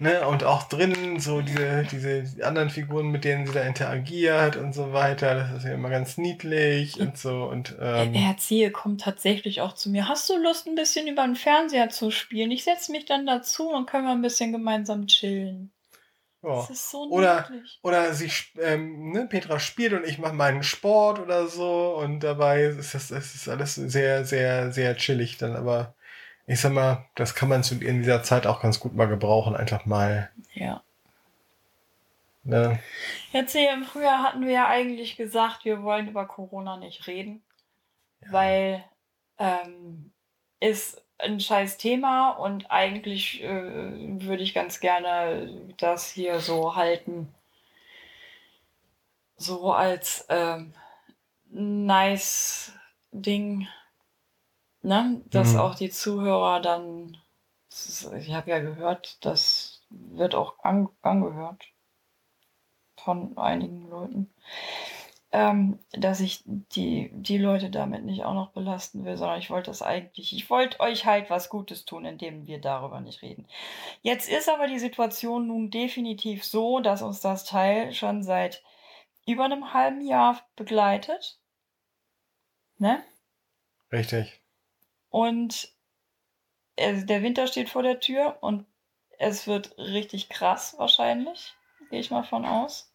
[0.00, 4.72] Ne, und auch drinnen so diese, diese anderen Figuren, mit denen sie da interagiert und
[4.72, 5.34] so weiter.
[5.34, 7.46] Das ist ja immer ganz niedlich und so.
[7.46, 10.08] Und ähm, Der Erzieher kommt tatsächlich auch zu mir.
[10.08, 12.52] Hast du Lust, ein bisschen über den Fernseher zu spielen?
[12.52, 15.72] Ich setze mich dann dazu und können wir ein bisschen gemeinsam chillen.
[16.42, 16.48] Ja.
[16.56, 17.78] Das ist so Oder- niedlich.
[17.82, 22.62] Oder sp- ähm, ne, Petra spielt und ich mache meinen Sport oder so und dabei
[22.64, 25.94] ist das, das ist alles sehr, sehr, sehr chillig dann, aber
[26.46, 29.84] ich sag mal, das kann man in dieser Zeit auch ganz gut mal gebrauchen, einfach
[29.84, 30.82] mal, Ja.
[32.44, 32.78] ne,
[33.32, 37.42] Jetzt hier im Frühjahr hatten wir ja eigentlich gesagt, wir wollen über Corona nicht reden,
[38.30, 38.82] weil
[39.38, 40.12] ähm,
[40.60, 47.34] ist ein scheiß Thema und eigentlich äh, würde ich ganz gerne das hier so halten,
[49.36, 50.74] so als ähm,
[51.50, 52.72] nice
[53.12, 53.68] Ding,
[54.82, 55.22] ne?
[55.26, 55.60] dass Mhm.
[55.60, 57.16] auch die Zuhörer dann,
[57.70, 61.72] ist- ich habe ja gehört, das wird auch an, angehört
[63.02, 64.30] von einigen Leuten,
[65.30, 69.70] ähm, dass ich die, die Leute damit nicht auch noch belasten will, sondern ich wollte
[69.70, 73.46] das eigentlich, ich wollte euch halt was Gutes tun, indem wir darüber nicht reden.
[74.00, 78.62] Jetzt ist aber die Situation nun definitiv so, dass uns das Teil schon seit
[79.26, 81.38] über einem halben Jahr begleitet.
[82.78, 83.02] Ne?
[83.92, 84.40] richtig.
[85.10, 85.72] Und
[86.76, 88.66] es, der Winter steht vor der Tür und
[89.18, 91.54] es wird richtig krass wahrscheinlich,
[91.90, 92.92] gehe ich mal von aus.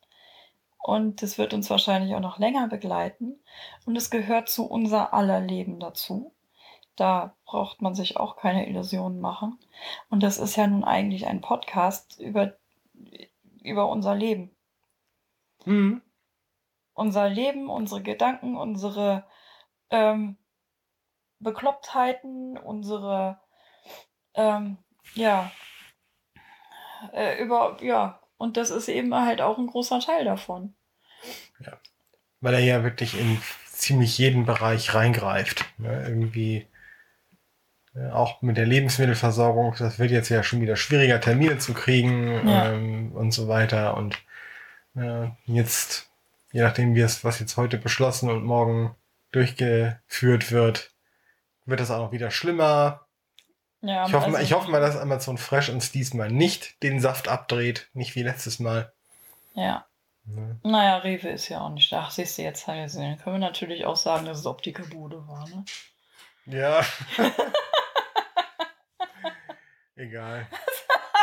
[0.83, 3.39] Und es wird uns wahrscheinlich auch noch länger begleiten.
[3.85, 6.33] Und es gehört zu unser aller Leben dazu.
[6.97, 9.57] Da braucht man sich auch keine Illusionen machen.
[10.09, 12.57] Und das ist ja nun eigentlich ein Podcast über,
[13.63, 14.53] über unser Leben.
[15.63, 16.01] Mhm.
[16.93, 19.23] Unser Leben, unsere Gedanken, unsere
[19.89, 20.37] ähm,
[21.39, 23.39] Beklopptheiten, unsere
[24.33, 24.77] ähm,
[25.15, 25.49] ja
[27.13, 30.73] äh, über ja und das ist eben halt auch ein großer Teil davon.
[32.41, 35.65] Weil er ja wirklich in ziemlich jeden Bereich reingreift.
[35.77, 36.05] Ne?
[36.07, 36.67] Irgendwie
[37.95, 42.47] ja, auch mit der Lebensmittelversorgung, das wird jetzt ja schon wieder schwieriger, Termine zu kriegen
[42.47, 42.71] Ja.
[42.71, 43.95] ähm, und so weiter.
[43.95, 44.17] Und
[44.95, 46.11] äh, jetzt,
[46.51, 48.95] je nachdem, wie es, was jetzt heute beschlossen und morgen
[49.31, 50.91] durchgeführt wird,
[51.65, 53.02] wird das auch noch wieder schlimmer.
[53.85, 56.99] Ja, Ich hoffe, mal, also- ich hoffe mal, dass Amazon Fresh uns diesmal nicht den
[57.01, 58.93] Saft abdreht, nicht wie letztes Mal.
[59.53, 59.85] Ja,
[60.25, 60.57] Ne?
[60.63, 62.03] naja, Rewe ist ja auch nicht da.
[62.07, 63.17] Ach, siehst du, jetzt haben wir gesehen.
[63.19, 65.65] Können wir natürlich auch sagen, dass es Optikerbude war, ne?
[66.45, 66.81] Ja.
[69.95, 70.47] Egal.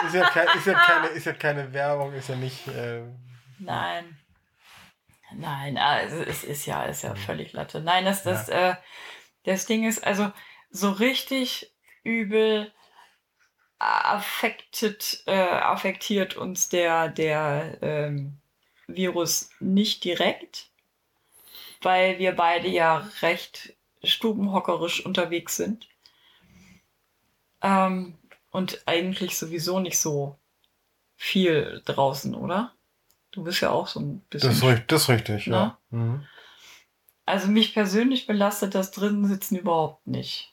[0.06, 2.68] Ist ja, kein, ist, ja keine, ist ja keine Werbung, ist ja nicht.
[2.68, 3.02] Äh,
[3.58, 4.16] Nein.
[5.32, 7.80] Nein, also es ist ja, ist ja völlig Latte.
[7.80, 8.74] Nein, das, das, äh,
[9.44, 10.30] das Ding ist, also
[10.70, 11.72] so richtig
[12.04, 12.72] übel
[13.78, 18.38] affected, äh, affektiert uns der, der ähm,
[18.86, 20.70] Virus nicht direkt,
[21.80, 25.88] weil wir beide ja recht stubenhockerisch unterwegs sind.
[27.62, 28.18] Ähm,
[28.50, 30.36] und eigentlich sowieso nicht so
[31.16, 32.74] viel draußen, oder?
[33.30, 34.50] Du bist ja auch so ein bisschen.
[34.50, 35.78] das, ist, das ist richtig, ja.
[35.90, 35.98] Na?
[35.98, 36.26] Mhm.
[37.26, 40.52] Also mich persönlich belastet das drinnen sitzen überhaupt nicht.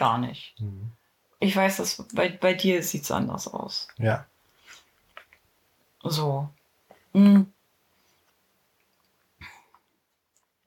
[0.00, 0.58] Gar nicht.
[0.58, 0.92] Mhm.
[1.40, 3.86] Ich weiß, dass bei, bei dir sieht es anders aus.
[3.98, 4.24] Ja.
[6.02, 6.48] So.
[7.12, 7.42] Mm.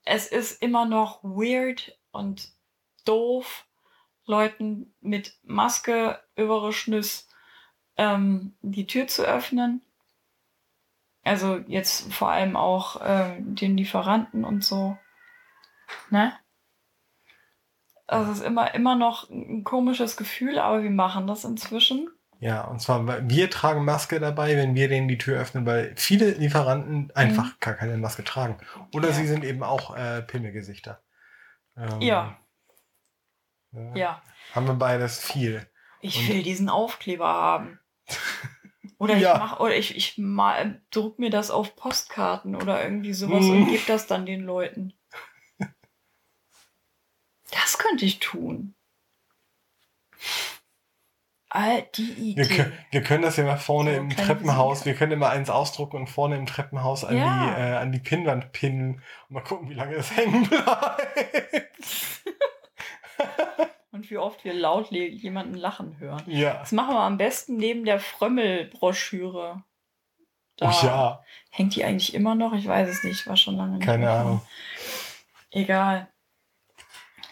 [0.06, 2.52] Es ist immer noch weird und
[3.06, 3.66] doof,
[4.28, 7.28] Leuten mit Maske über Schnüss
[7.98, 9.82] ähm, die Tür zu öffnen.
[11.24, 14.96] Also jetzt vor allem auch ähm, den Lieferanten und so.
[16.12, 16.38] Ne?
[18.08, 22.10] Also es ist immer, immer noch ein komisches Gefühl, aber wir machen das inzwischen.
[22.40, 26.32] Ja, und zwar, wir tragen Maske dabei, wenn wir denen die Tür öffnen, weil viele
[26.32, 28.58] Lieferanten einfach gar keine Maske tragen.
[28.94, 29.14] Oder Mhm.
[29.14, 29.20] Ja.
[29.20, 31.02] sie sind eben auch äh, Pimmelgesichter.
[31.78, 32.38] Ähm, Ja.
[33.72, 33.94] ne?
[33.98, 34.22] Ja.
[34.54, 35.66] Haben wir beides viel.
[36.02, 37.80] Ich Und- will diesen Aufkleber haben.
[39.00, 39.38] Oder ich Ja.
[39.38, 43.52] mach, oder ich, ich mal, druck mir das auf Postkarten oder irgendwie sowas Mhm.
[43.64, 44.94] und gebe das dann den Leuten.
[47.74, 48.76] Das könnte ich tun.
[51.50, 52.56] All die Wir, Idee.
[52.56, 55.98] können, wir können das ja mal vorne So im Treppenhaus, wir können immer eins ausdrucken
[55.98, 57.56] und vorne im Treppenhaus an, Ja.
[57.56, 61.72] die, äh, an die Pinnwand pinnen und mal gucken, wie lange das hängen bleibt.
[63.92, 66.24] Und wie oft wir laut jemanden lachen hören.
[66.26, 66.56] ja.
[66.56, 69.64] Das machen wir am besten neben der Frömmel-Broschüre.
[70.58, 72.54] Da Oh ja, hängt die eigentlich immer noch?
[72.54, 73.28] Ich weiß es nicht.
[73.28, 73.86] War schon lange nicht.
[73.86, 74.14] keine mehr.
[74.14, 74.42] Ahnung.
[75.52, 76.12] Egal.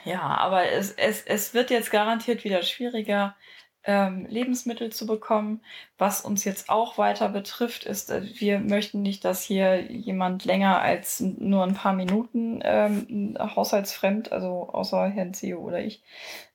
[0.06, 3.36] Ja, aber es, es, es wird jetzt garantiert wieder schwieriger,
[3.84, 5.62] ähm, Lebensmittel zu bekommen.
[5.97, 10.82] Was uns jetzt auch weiter betrifft, ist, äh, wir möchten nicht, dass hier jemand länger
[10.82, 16.04] als nur ein paar Minuten ähm, haushaltsfremd, also außer Herrn Zio oder ich,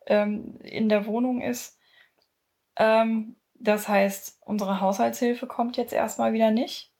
[0.06, 1.78] ähm, in der Wohnung ist.
[2.76, 6.92] Ähm, das heißt, unsere Haushaltshilfe kommt jetzt erstmal wieder nicht.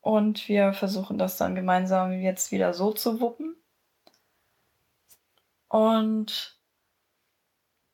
[0.00, 3.56] Und wir versuchen das dann gemeinsam jetzt wieder so zu wuppen.
[5.68, 6.60] Und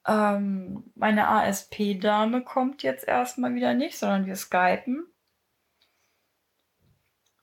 [0.06, 5.12] ähm, meine ASP-Dame kommt jetzt erstmal wieder nicht, sondern wir skypen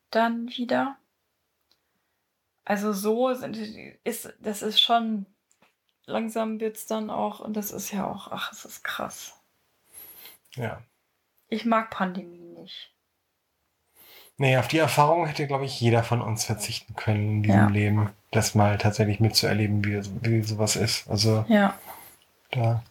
[0.09, 0.97] dann wieder.
[2.63, 3.57] Also so sind,
[4.03, 5.25] ist, das ist schon,
[6.05, 9.39] langsam wird es dann auch, und das ist ja auch, ach, es ist krass.
[10.55, 10.83] Ja.
[11.47, 12.95] Ich mag Pandemie nicht.
[14.39, 17.67] Nee, auf die Erfahrung hätte, glaube ich, jeder von uns verzichten können in diesem Ja.
[17.67, 21.09] Leben, das mal tatsächlich mitzuerleben, wie, wie sowas ist.
[21.09, 21.77] Also Ja.
[22.51, 22.81] da.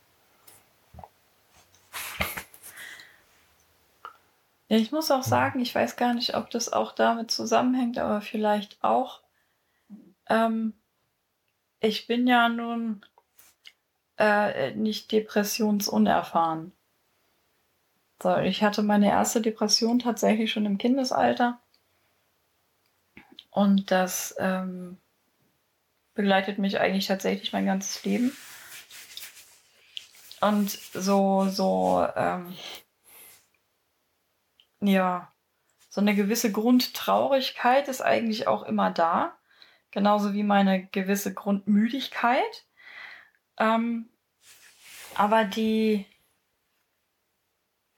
[4.68, 8.20] Ja, ich muss auch sagen, ich weiß gar nicht, ob das auch damit zusammenhängt, aber
[8.20, 9.22] vielleicht auch.
[10.28, 10.74] Ähm,
[11.80, 13.06] ich bin ja nun
[14.18, 16.72] äh, nicht depressionsunerfahren.
[18.22, 21.60] So, ich hatte meine erste Depression tatsächlich schon im Kindesalter.
[23.50, 24.98] Und das ähm,
[26.14, 28.36] begleitet mich eigentlich tatsächlich mein ganzes Leben.
[30.40, 32.56] Und so, so, ähm,
[34.80, 35.32] ja,
[35.88, 39.36] so eine gewisse Grundtraurigkeit ist eigentlich auch immer da.
[39.90, 42.66] Genauso wie meine gewisse Grundmüdigkeit.
[43.58, 44.08] Ähm,
[45.14, 46.06] aber die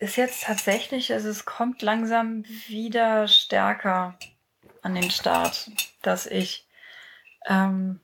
[0.01, 4.19] ist jetzt tatsächlich, also es kommt langsam wieder stärker
[4.83, 5.71] an den Start,
[6.01, 6.67] dass ich
[7.47, 8.01] ähm,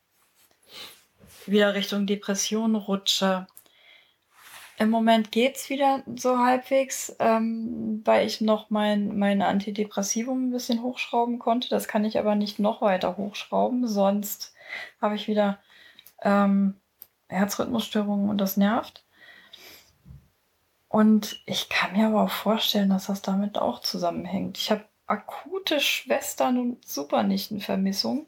[1.47, 3.47] wieder Richtung Depression rutsche.
[4.79, 10.83] Im Moment geht's wieder so halbwegs, ähm, weil ich noch mein, mein Antidepressivum ein bisschen
[10.83, 11.71] hochschrauben konnte.
[11.71, 14.53] Das kann ich aber nicht noch weiter hochschrauben, sonst
[15.01, 15.59] habe ich wieder
[16.21, 16.75] ähm,
[17.29, 19.06] Herzrhythmusstörungen und das nervt.
[20.97, 24.57] Und ich kann mir aber auch vorstellen, dass das damit auch zusammenhängt.
[24.57, 28.27] Ich habe akute Schwestern- und Supernichtenvermissung.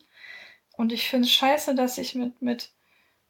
[0.76, 2.68] Und ich finde es scheiße, dass ich mit, mit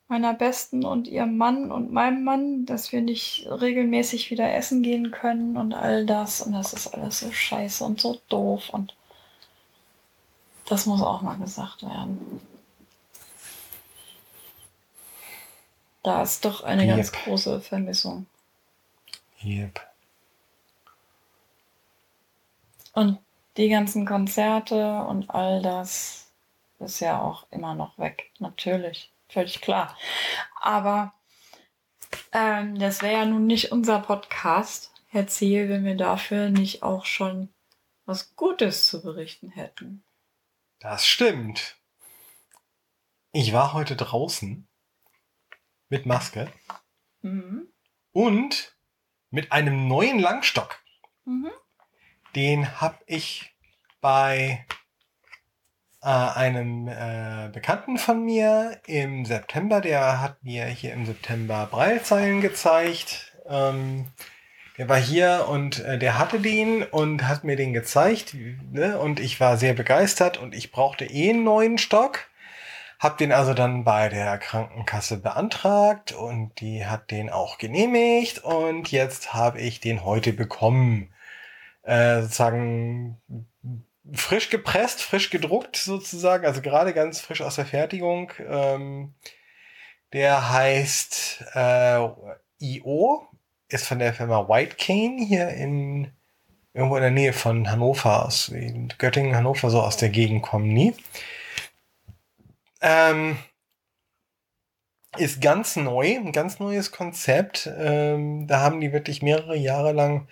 [0.09, 5.13] meiner Besten und ihrem Mann und meinem Mann, dass wir nicht regelmäßig wieder essen gehen
[5.13, 6.41] können und all das.
[6.41, 8.71] Und das ist alles so scheiße und so doof.
[8.71, 8.97] Und
[10.67, 12.41] das muss auch mal gesagt werden.
[16.03, 17.23] Da ist doch eine ganz Yep.
[17.23, 18.27] große Vermissung.
[19.45, 19.81] Yep.
[22.93, 23.19] Und
[23.57, 26.33] die ganzen Konzerte und all das
[26.79, 28.31] ist ja auch immer noch weg.
[28.39, 29.97] Natürlich, völlig klar.
[30.61, 31.13] Aber
[32.33, 37.05] ähm, das wäre ja nun nicht unser Podcast, Herr Ziel, wenn wir dafür nicht auch
[37.05, 37.53] schon
[38.07, 40.03] was Gutes zu berichten hätten.
[40.79, 41.77] Das stimmt.
[43.33, 44.67] Ich war heute draußen
[45.89, 46.53] mit Maske
[47.21, 47.69] Mhm.
[48.13, 48.77] und
[49.31, 50.79] mit einem neuen Langstock.
[51.25, 51.51] Mhm.
[52.35, 53.55] Den habe ich
[54.01, 54.65] bei
[56.03, 59.81] äh, einem äh, Bekannten von mir im September.
[59.81, 63.33] Der hat mir hier im September Breilzeilen gezeigt.
[63.49, 64.07] Ähm,
[64.77, 68.37] der war hier und äh, der hatte den und hat mir den gezeigt.
[68.71, 68.99] Ne?
[68.99, 72.29] Und ich war sehr begeistert und ich brauchte eh einen neuen Stock.
[72.99, 78.91] Hab den also dann bei der Krankenkasse beantragt und die hat den auch genehmigt und
[78.91, 81.13] jetzt habe ich den heute bekommen.
[81.83, 83.21] Äh, sozusagen
[84.13, 88.33] frisch gepresst, frisch gedruckt sozusagen, also gerade ganz frisch aus der Fertigung.
[88.49, 89.15] Ähm,
[90.13, 92.09] der heißt äh,
[92.59, 93.29] IO,
[93.69, 96.11] ist von der Firma White Cane hier in
[96.75, 100.73] irgendwo in der Nähe von Hannover aus in Göttingen, Hannover, so aus der Gegend kommen
[100.73, 100.95] nie.
[102.81, 103.39] Ähm,
[105.17, 107.69] ist ganz neu, ein ganz neues Konzept.
[107.79, 110.29] Ähm, da haben die wirklich mehrere Jahre lang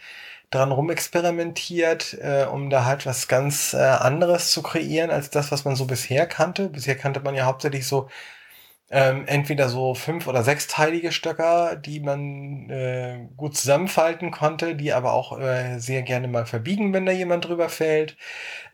[0.50, 5.64] dran rumexperimentiert, äh, um da halt was ganz äh, anderes zu kreieren als das, was
[5.64, 6.70] man so bisher kannte.
[6.70, 8.08] Bisher kannte man ja hauptsächlich so
[8.90, 15.12] ähm, entweder so fünf- oder sechsteilige Stöcker, die man äh, gut zusammenfalten konnte, die aber
[15.14, 18.16] auch äh, sehr gerne mal verbiegen, wenn da jemand drüber fällt.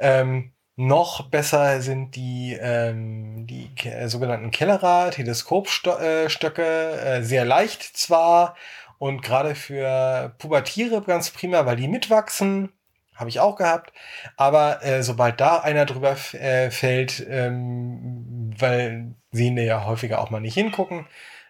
[0.00, 8.56] Ähm, noch besser sind die, ähm, die äh, sogenannten Kellerer, Teleskopstöcke, äh, sehr leicht zwar
[8.98, 12.72] und gerade für Pubertiere ganz prima, weil die mitwachsen.
[13.14, 13.92] Habe ich auch gehabt.
[14.36, 20.40] Aber äh, sobald da einer drüber äh, fällt, ähm, weil Sehende ja häufiger auch mal
[20.40, 21.06] nicht hingucken,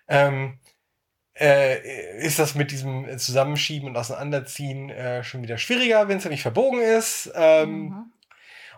[0.08, 0.58] ähm,
[1.38, 6.30] äh, ist das mit diesem Zusammenschieben und Auseinanderziehen äh, schon wieder schwieriger, wenn es ja
[6.30, 7.30] nicht verbogen ist.
[7.34, 8.12] Ähm, mhm.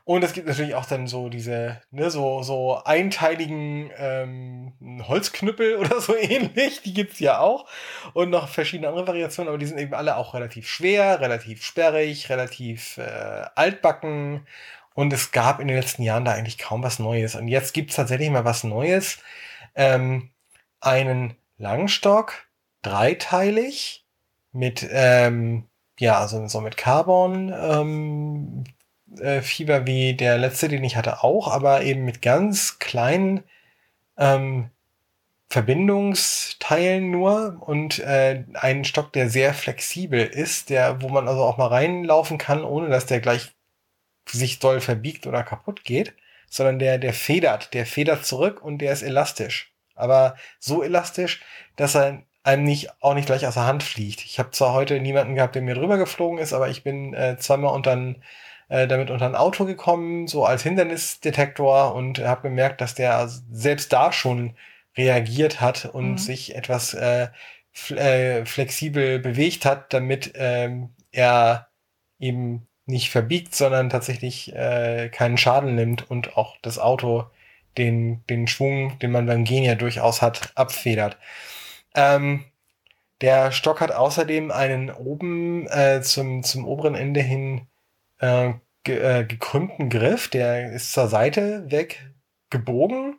[0.07, 4.73] Und es gibt natürlich auch dann so diese, ne, so, so einteiligen ähm,
[5.09, 6.83] Holzknüppel oder so ähnlich.
[6.83, 7.67] Die gibt's ja auch.
[8.13, 12.29] Und noch verschiedene andere Variationen, aber die sind eben alle auch relativ schwer, relativ sperrig,
[12.29, 14.47] relativ äh, altbacken.
[14.95, 17.35] Und es gab in den letzten Jahren da eigentlich kaum was Neues.
[17.35, 19.19] Und jetzt gibt's tatsächlich mal was Neues.
[19.75, 20.31] Ähm,
[20.81, 22.47] einen Langstock,
[22.83, 24.05] dreiteilig,
[24.53, 25.65] mit, ähm,
[25.99, 28.65] ja, also so mit Carbon, ähm,
[29.21, 33.45] äh, Fieber wie der letzte, den ich hatte, auch, aber eben mit ganz kleinen
[34.19, 34.71] ähm,
[35.49, 41.59] Verbindungsteilen nur und äh, einen Stock, der sehr flexibel ist, der, wo man also auch
[41.59, 43.53] mal reinlaufen kann, ohne dass der gleich
[44.29, 46.15] sich doll verbiegt oder kaputt geht,
[46.49, 49.73] sondern der, der federt, der federt zurück und der ist elastisch.
[49.95, 51.43] Aber so elastisch,
[51.77, 54.25] dass er einem nicht, auch nicht gleich aus der Hand fliegt.
[54.25, 57.37] Ich habe zwar heute niemanden gehabt, der mir drüber geflogen ist, aber ich bin äh,
[57.39, 58.23] zweimal unter ein
[58.75, 63.93] äh, damit unter ein Auto gekommen, so als Hindernisdetektor und habe gemerkt, dass der selbst
[63.93, 64.57] da schon
[64.97, 66.19] reagiert hat und mhm.
[66.19, 67.29] sich etwas äh,
[67.91, 71.69] äh, flexibel bewegt hat, damit ähm, er
[72.19, 77.27] eben nicht verbiegt, sondern tatsächlich äh, keinen Schaden nimmt und auch das Auto
[77.79, 81.17] den, den Schwung, den man beim Gehen ja durchaus hat, abfedert.
[81.95, 82.45] Ähm,
[83.21, 87.69] der Stock hat außerdem einen oben äh, zum, zum oberen Ende hin
[88.19, 88.55] äh,
[88.85, 92.07] ge äh, gekrümmten Griff, der ist zur Seite weg
[92.51, 93.19] gebogen,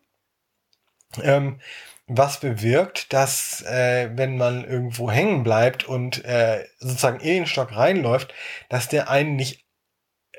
[1.22, 1.60] ähm,
[2.08, 7.76] was bewirkt, dass äh, wenn man irgendwo hängen bleibt und äh, sozusagen in den Stock
[7.76, 8.34] reinläuft,
[8.70, 9.66] dass der einen nicht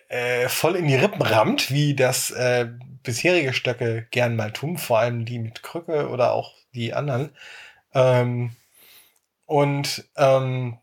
[0.09, 2.68] äh, voll in die Rippen rammt, wie das äh,
[3.03, 7.31] bisherige Stöcke gern mal tun, vor allem die mit Krücke oder auch die anderen.
[7.95, 8.55] Ähm,
[9.47, 10.79] und ähm,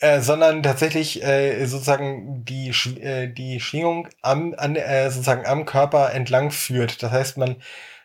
[0.00, 2.68] äh, sondern tatsächlich äh, sozusagen die,
[3.00, 7.02] äh, die Schwingung am, an, äh, sozusagen am Körper entlang führt.
[7.02, 7.56] Das heißt, man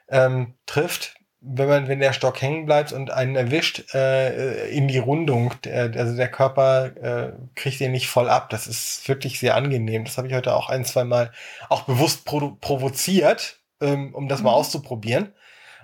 [0.09, 4.99] ähm, trifft, wenn man, wenn der Stock hängen bleibt und einen erwischt, äh, in die
[4.99, 5.53] Rundung.
[5.63, 8.49] Der, also der Körper äh, kriegt den nicht voll ab.
[8.51, 10.05] Das ist wirklich sehr angenehm.
[10.05, 11.31] Das habe ich heute auch ein, zwei Mal
[11.67, 14.45] auch bewusst provoziert, ähm, um das mhm.
[14.45, 15.33] mal auszuprobieren.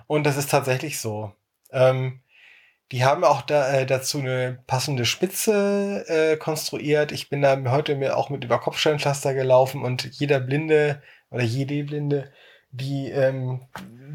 [0.06, 1.32] Und das ist tatsächlich so.
[1.70, 2.20] Ähm,
[2.92, 7.12] die haben auch da, äh, dazu eine passende Spitze äh, konstruiert.
[7.12, 11.84] Ich bin da heute mir auch mit über Kopfsteinpflaster gelaufen und jeder Blinde oder jede
[11.84, 12.32] Blinde,
[12.70, 13.68] die ähm,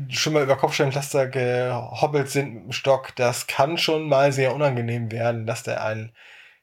[0.09, 5.11] schon mal über Kopfsteinpflaster gehobbelt sind mit dem Stock, das kann schon mal sehr unangenehm
[5.11, 6.11] werden, dass der einen,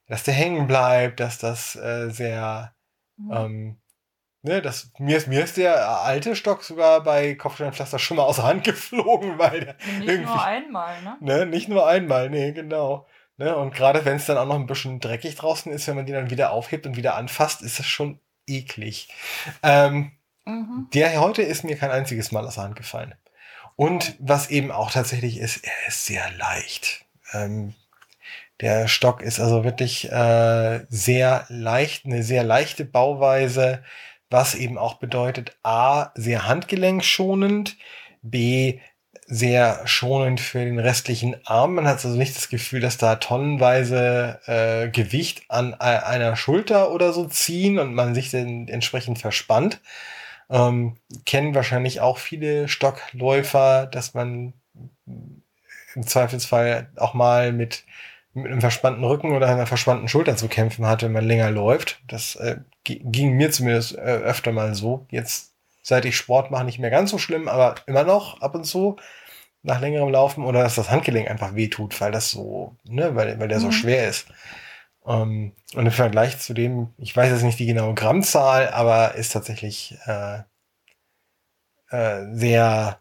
[0.09, 2.75] dass der hängen bleibt, dass das äh, sehr
[3.17, 3.33] mhm.
[3.33, 3.80] ähm,
[4.43, 8.37] Ne, das, mir, ist, mir ist der alte Stock sogar bei Kopfsteinpflaster schon mal aus
[8.37, 11.17] der Hand geflogen, weil der Nicht irgendwie, nur einmal, ne?
[11.21, 11.47] ne?
[11.47, 13.07] Nicht nur einmal, nee, genau.
[13.37, 16.07] Ne, und gerade wenn es dann auch noch ein bisschen dreckig draußen ist, wenn man
[16.07, 19.09] die dann wieder aufhebt und wieder anfasst, ist das schon eklig.
[19.63, 20.13] Ähm,
[20.45, 20.89] mhm.
[20.95, 23.15] Der heute ist mir kein einziges Mal aus der Hand gefallen.
[23.77, 27.05] Und was eben auch tatsächlich ist, er ist sehr leicht.
[27.33, 27.75] Ähm,
[28.61, 33.83] der Stock ist also wirklich äh, sehr leicht, eine sehr leichte Bauweise
[34.31, 37.77] was eben auch bedeutet, a, sehr handgelenkschonend,
[38.23, 38.81] b,
[39.27, 41.75] sehr schonend für den restlichen Arm.
[41.75, 47.13] Man hat also nicht das Gefühl, dass da tonnenweise äh, Gewicht an einer Schulter oder
[47.13, 49.81] so ziehen und man sich dann entsprechend verspannt.
[50.51, 54.53] Ähm, kennen wahrscheinlich auch viele Stockläufer, dass man
[55.07, 57.85] im Zweifelsfall auch mal mit
[58.33, 62.01] mit einem verspannten Rücken oder einer verspannten Schulter zu kämpfen hat, wenn man länger läuft.
[62.07, 65.07] Das äh, ging mir zumindest äh, öfter mal so.
[65.11, 68.65] Jetzt, seit ich Sport mache, nicht mehr ganz so schlimm, aber immer noch ab und
[68.65, 68.97] zu
[69.63, 73.49] nach längerem Laufen oder dass das Handgelenk einfach wehtut, weil das so, ne, weil, weil
[73.49, 73.63] der mhm.
[73.63, 74.27] so schwer ist.
[75.07, 79.33] Ähm, und im Vergleich zu dem, ich weiß jetzt nicht die genaue Grammzahl, aber ist
[79.33, 80.41] tatsächlich äh,
[81.91, 83.00] äh, sehr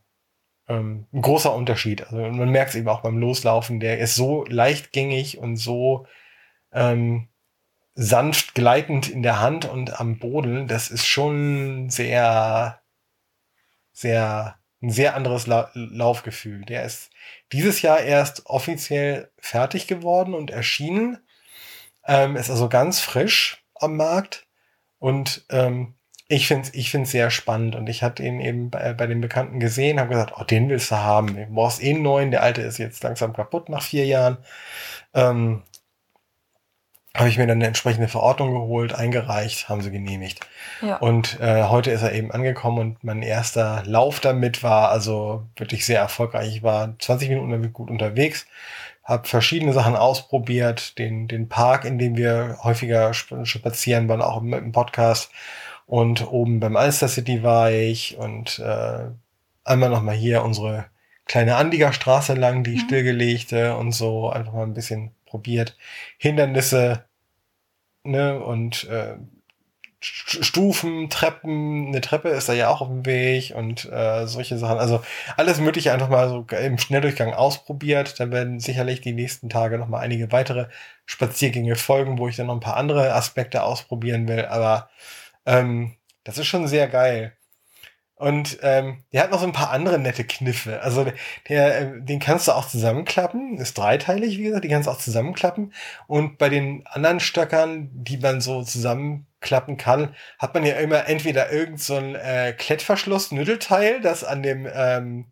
[0.70, 2.04] ähm, ein großer Unterschied.
[2.04, 6.06] Also man merkt es eben auch beim Loslaufen, der ist so leichtgängig und so
[6.72, 7.28] ähm,
[7.96, 10.68] sanft gleitend in der Hand und am Boden.
[10.68, 12.80] Das ist schon sehr,
[13.92, 16.64] sehr, ein sehr anderes La Laufgefühl.
[16.66, 17.10] Der ist
[17.52, 21.18] dieses Jahr erst offiziell fertig geworden und erschienen.
[22.06, 24.48] Ähm, ist also ganz frisch am Markt
[25.00, 25.96] und ähm,
[26.32, 29.20] ich finde es ich find's sehr spannend und ich hatte ihn eben bei, bei den
[29.20, 31.36] Bekannten gesehen, habe gesagt, oh, den willst du haben.
[31.36, 34.38] Du brauchst eh einen neuen, der alte ist jetzt langsam kaputt nach vier Jahren.
[35.16, 35.64] Ähm,
[37.16, 40.46] habe ich mir dann eine entsprechende Verordnung geholt, eingereicht, haben sie genehmigt.
[40.82, 40.98] Ja.
[40.98, 45.84] Und äh, heute ist er eben angekommen und mein erster Lauf damit war also wirklich
[45.88, 46.58] sehr erfolgreich.
[46.58, 48.46] Ich war 20 Minuten gut unterwegs,
[49.04, 54.62] habe verschiedene Sachen ausprobiert, den, den Park, in dem wir häufiger spazieren waren, auch mit
[54.62, 55.32] dem Podcast
[55.90, 59.06] und oben beim Alster City war ich und äh,
[59.64, 60.86] einmal nochmal hier unsere
[61.26, 62.80] kleine Andiger Straße lang, die mhm.
[62.80, 65.76] stillgelegte und so einfach mal ein bisschen probiert.
[66.20, 67.06] Hindernisse,
[68.04, 69.16] ne, und äh,
[70.00, 74.78] Stufen, Treppen, eine Treppe ist da ja auch auf dem Weg und äh, solche Sachen.
[74.78, 75.02] Also
[75.38, 78.20] alles Mögliche einfach mal so im Schnelldurchgang ausprobiert.
[78.20, 80.68] Dann werden sicherlich die nächsten Tage noch mal einige weitere
[81.06, 84.46] Spaziergänge folgen, wo ich dann noch ein paar andere Aspekte ausprobieren will.
[84.46, 84.90] Aber
[85.46, 87.36] ähm, das ist schon sehr geil.
[88.20, 90.82] Und ähm, der hat noch so ein paar andere nette Kniffe.
[90.82, 91.10] Also
[91.48, 93.58] der, äh, den kannst du auch zusammenklappen.
[93.58, 95.74] Ist dreiteilig, wie gesagt, die kannst du auch zusammenklappen.
[96.06, 101.50] Und bei den anderen Stöckern, die man so zusammenklappen kann, hat man ja immer entweder
[101.50, 105.32] irgend so ein äh, Klettverschluss, Nüdelteil, das an dem ähm,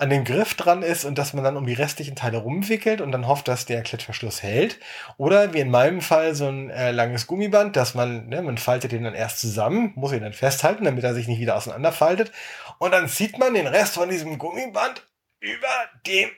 [0.00, 3.12] an dem Griff dran ist und dass man dann um die restlichen Teile rumwickelt und
[3.12, 4.80] dann hofft, dass der Klettverschluss hält.
[5.18, 8.92] Oder wie in meinem Fall so ein äh, langes Gummiband, dass man, ne, man faltet
[8.92, 12.32] den dann erst zusammen, muss ihn dann festhalten, damit er sich nicht wieder auseinanderfaltet.
[12.78, 15.06] Und dann zieht man den Rest von diesem Gummiband
[15.38, 15.68] über
[16.06, 16.30] den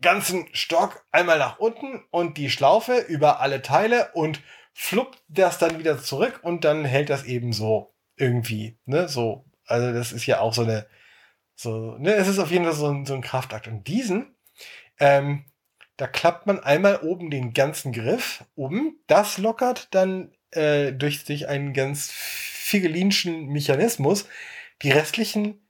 [0.00, 4.40] ganzen Stock einmal nach unten und die Schlaufe über alle Teile und
[4.72, 9.44] fluppt das dann wieder zurück und dann hält das eben so irgendwie, ne, so.
[9.66, 10.86] Also das ist ja auch so eine,
[11.62, 13.68] so, ne, es ist auf jeden Fall so ein, so ein Kraftakt.
[13.68, 14.34] Und diesen,
[14.98, 15.44] ähm,
[15.98, 18.96] da klappt man einmal oben den ganzen Griff um.
[19.06, 24.26] Das lockert dann äh, durch, durch einen ganz figelinschen Mechanismus
[24.80, 25.60] die restlichen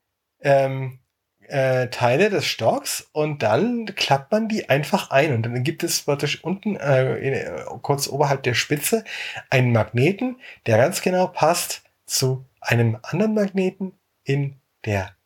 [0.42, 1.00] ähm,
[1.48, 6.02] äh, Teile des Stocks und dann klappt man die einfach ein und dann gibt es
[6.02, 9.02] praktisch unten äh, in, äh, kurz oberhalb der Spitze
[9.50, 10.36] einen Magneten,
[10.66, 15.16] der ganz genau passt zu einem anderen Magneten in der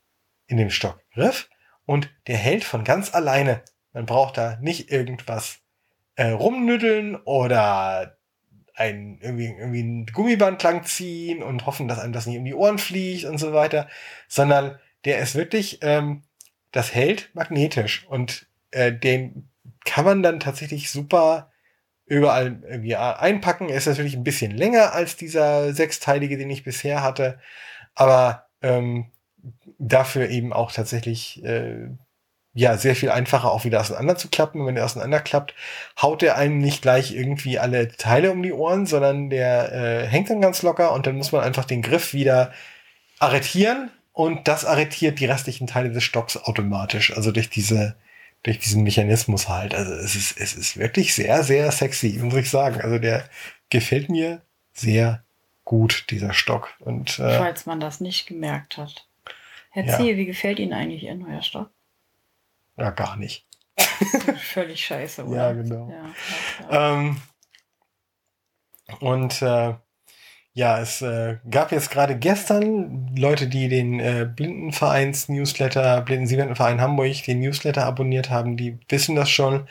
[0.54, 1.48] in dem Stockgriff
[1.84, 3.62] und der hält von ganz alleine.
[3.92, 5.58] Man braucht da nicht irgendwas
[6.14, 8.16] äh, rumnüddeln oder
[8.76, 12.54] ein, irgendwie, irgendwie ein Gummiband lang ziehen und hoffen, dass einem das nicht um die
[12.54, 13.88] Ohren fliegt und so weiter,
[14.28, 16.22] sondern der ist wirklich, ähm,
[16.70, 19.48] das hält magnetisch und äh, den
[19.84, 21.50] kann man dann tatsächlich super
[22.06, 23.68] überall irgendwie einpacken.
[23.68, 27.40] Er ist natürlich ein bisschen länger als dieser sechsteilige, den ich bisher hatte,
[27.94, 29.10] aber ähm,
[29.78, 31.88] dafür eben auch tatsächlich äh,
[32.54, 34.64] ja sehr viel einfacher auch wieder auseinander zu klappen.
[34.66, 35.54] wenn er auseinanderklappt,
[36.00, 40.30] haut er einem nicht gleich irgendwie alle Teile um die Ohren, sondern der äh, hängt
[40.30, 42.52] dann ganz locker und dann muss man einfach den Griff wieder
[43.18, 47.14] arretieren und das arretiert die restlichen Teile des Stocks automatisch.
[47.16, 47.96] Also durch diese
[48.44, 49.74] durch diesen Mechanismus halt.
[49.74, 52.80] Also es ist es ist wirklich sehr sehr sexy, muss ich sagen.
[52.80, 53.24] Also der
[53.70, 54.42] gefällt mir
[54.72, 55.24] sehr
[55.64, 59.06] gut dieser Stock und äh, falls man das nicht gemerkt hat.
[59.74, 60.16] Erzähl, ja.
[60.16, 61.70] wie gefällt Ihnen eigentlich Ihr neuer Stock?
[62.76, 63.46] Ja, gar nicht.
[64.36, 65.36] Völlig scheiße, oder?
[65.36, 65.92] Ja, genau.
[66.70, 67.16] Ja, ähm,
[69.00, 69.74] und äh,
[70.52, 77.40] ja, es äh, gab jetzt gerade gestern Leute, die den äh, Blindenvereins-Newsletter, Blinden-Siebentenverein Hamburg, den
[77.40, 79.66] Newsletter abonniert haben, die wissen das schon.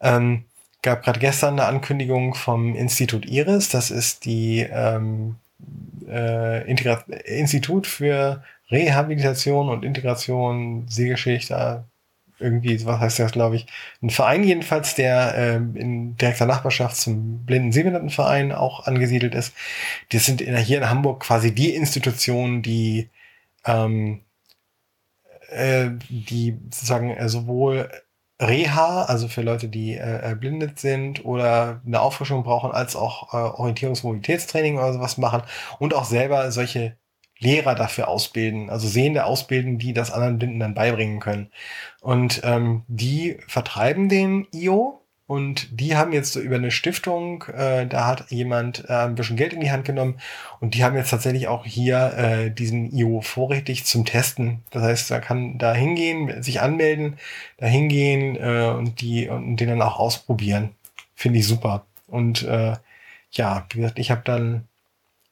[0.00, 0.44] Ähm,
[0.82, 3.68] gab gerade gestern eine Ankündigung vom Institut Iris.
[3.70, 5.36] Das ist die ähm,
[6.06, 11.84] äh, Institut für Rehabilitation und Integration, Sehgeschichte,
[12.38, 13.66] irgendwie, was heißt das, glaube ich,
[14.02, 19.54] ein Verein jedenfalls, der äh, in direkter Nachbarschaft zum Blinden Sehbehindertenverein auch angesiedelt ist.
[20.10, 23.10] Das sind in, hier in Hamburg quasi die Institutionen, die
[23.66, 24.22] ähm,
[25.50, 27.90] äh, die sozusagen äh, sowohl
[28.40, 33.36] Reha, also für Leute, die äh, erblindet sind oder eine Auffrischung brauchen, als auch äh,
[33.36, 35.42] Orientierungs- Mobilitätstraining oder sowas machen
[35.80, 36.96] und auch selber solche
[37.38, 41.50] Lehrer dafür ausbilden, also Sehende ausbilden, die das anderen Blinden dann beibringen können.
[42.00, 47.86] Und ähm, die vertreiben den IO und die haben jetzt so über eine Stiftung, äh,
[47.86, 50.18] da hat jemand äh, ein bisschen Geld in die Hand genommen
[50.58, 54.62] und die haben jetzt tatsächlich auch hier äh, diesen IO vorrätig zum Testen.
[54.70, 57.18] Das heißt, man kann da hingehen, sich anmelden,
[57.58, 60.70] da hingehen äh, und die und den dann auch ausprobieren.
[61.14, 61.84] Finde ich super.
[62.06, 62.76] Und äh,
[63.32, 64.67] ja, wie gesagt, ich habe dann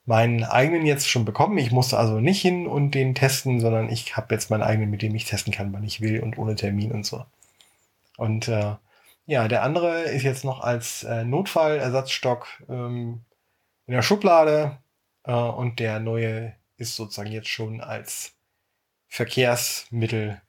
[0.07, 1.59] meinen eigenen jetzt schon bekommen.
[1.59, 5.03] Ich musste also nicht hin und den testen, sondern ich habe jetzt meinen eigenen, mit
[5.03, 7.27] dem ich testen kann, wann ich will und ohne Termin und so.
[8.17, 8.77] Und äh,
[9.27, 13.23] ja, der andere ist jetzt noch als äh, Notfallersatzstock ähm,
[13.87, 14.79] in der Schublade
[15.25, 18.35] äh, und der neue ist sozusagen jetzt schon als
[19.09, 20.41] Verkehrsmittel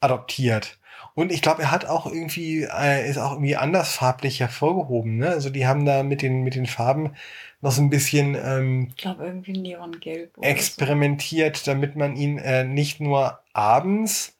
[0.00, 0.78] adoptiert.
[1.18, 5.16] Und ich glaube, er hat auch irgendwie, äh, ist auch irgendwie anders farblich hervorgehoben.
[5.16, 5.28] Ne?
[5.30, 7.16] Also die haben da mit den, mit den Farben
[7.60, 10.38] noch so ein bisschen ähm, Ich glaube, irgendwie Neongelb.
[10.40, 14.36] experimentiert, damit man ihn äh, nicht nur abends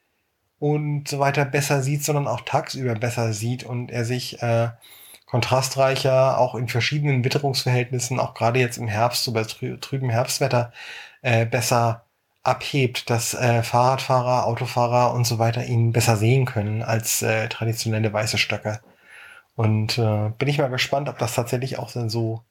[0.61, 4.68] und so weiter besser sieht, sondern auch tagsüber besser sieht und er sich äh,
[5.26, 10.72] kontrastreicher auch in verschiedenen Witterungsverhältnissen, auch gerade jetzt im Herbst, so bei trü trübem Herbstwetter,
[11.22, 12.05] äh, besser
[12.43, 18.12] abhebt, dass äh, Fahrradfahrer, Autofahrer und so weiter ihn besser sehen können als äh, traditionelle
[18.12, 18.80] weiße Stöcke.
[19.57, 22.43] Und äh, bin ich mal gespannt, ob das tatsächlich auch dann so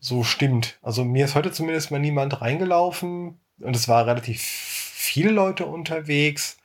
[0.00, 0.78] so stimmt.
[0.82, 6.58] Also mir ist heute zumindest mal niemand reingelaufen und es war relativ viele Leute unterwegs.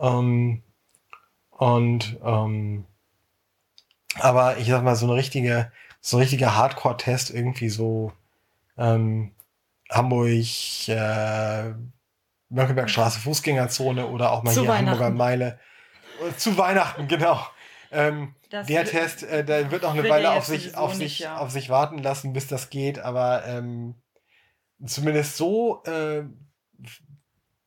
[0.00, 0.62] Ähm,
[1.50, 2.84] und ähm,
[4.18, 8.12] aber ich sag mal, so eine richtige, so ein richtiger Hardcore-Test irgendwie so
[8.76, 9.32] ähm,
[9.94, 11.72] Hamburg, äh,
[12.48, 15.10] Mönckebergstraße, Fußgängerzone oder auch mal Zu hier Hamburger.
[15.10, 15.60] Meile.
[16.20, 17.46] Äh, Zu Weihnachten, genau.
[17.90, 21.38] Ähm, der Test, äh, der wird noch eine Weile auf sich, auf, nicht, sich, ja.
[21.38, 23.94] auf sich warten lassen, bis das geht, aber ähm,
[24.84, 26.24] zumindest so äh,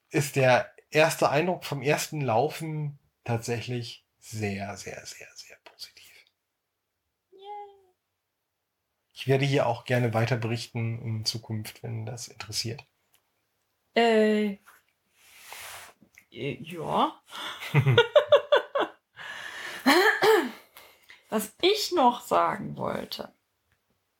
[0.09, 6.03] ist der erste Eindruck vom ersten Laufen tatsächlich sehr, sehr, sehr, sehr positiv.
[9.19, 12.85] Ich werde hier auch gerne weiter berichten in Zukunft, wenn das interessiert.
[13.95, 14.59] Äh,
[16.31, 17.19] äh, ja.
[21.31, 23.33] Was ich noch sagen wollte,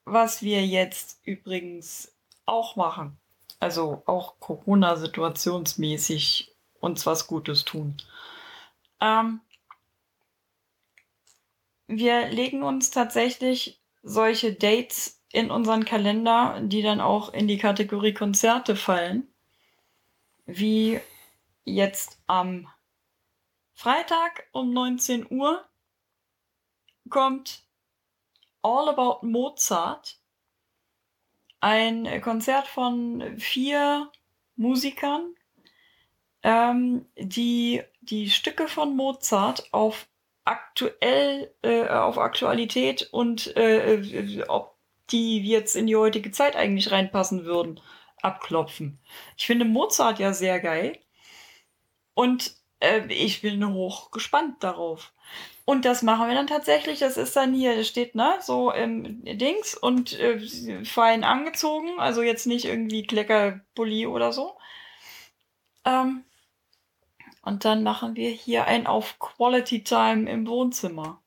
[0.03, 2.11] was wir jetzt übrigens
[2.47, 3.19] auch machen,
[3.59, 7.97] also auch Corona-situationsmäßig uns was Gutes tun.
[8.99, 9.41] Ähm,
[11.85, 18.13] wir legen uns tatsächlich solche Dates in unseren Kalender, die dann auch in die Kategorie
[18.13, 19.27] Konzerte fallen,
[20.45, 20.99] wie
[21.65, 22.67] jetzt am
[23.73, 25.63] Freitag um 19 Uhr
[27.09, 27.63] kommt
[28.61, 30.17] All About Mozart,
[31.59, 34.09] ein Konzert von vier
[34.55, 35.35] Musikern,
[36.43, 40.07] ähm, die die Stücke von Mozart auf
[40.47, 44.75] aktuell, äh, auf Aktualität und äh, äh, ob
[45.11, 47.79] die jetzt in die heutige Zeit eigentlich reinpassen würden,
[48.21, 48.99] abklopfen.
[49.37, 50.97] Ich finde Mozart ja sehr geil
[52.13, 55.13] und äh, ich bin hoch gespannt darauf.
[55.65, 56.99] Und das machen wir dann tatsächlich.
[56.99, 60.39] Das ist dann hier, das steht, ne, so im Dings und äh,
[60.85, 61.99] fein angezogen.
[61.99, 64.57] Also jetzt nicht irgendwie Kleckerpulli oder so.
[65.83, 66.23] Ähm,
[67.47, 71.21] und dann machen wir hier ein auf Quality Time im Wohnzimmer.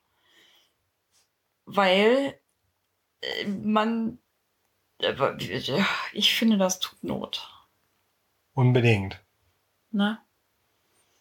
[1.64, 2.38] Weil
[3.22, 4.18] äh, man,
[5.00, 5.14] äh,
[6.12, 7.48] ich finde, das tut Not.
[8.52, 9.18] Unbedingt.
[9.92, 10.18] Ne?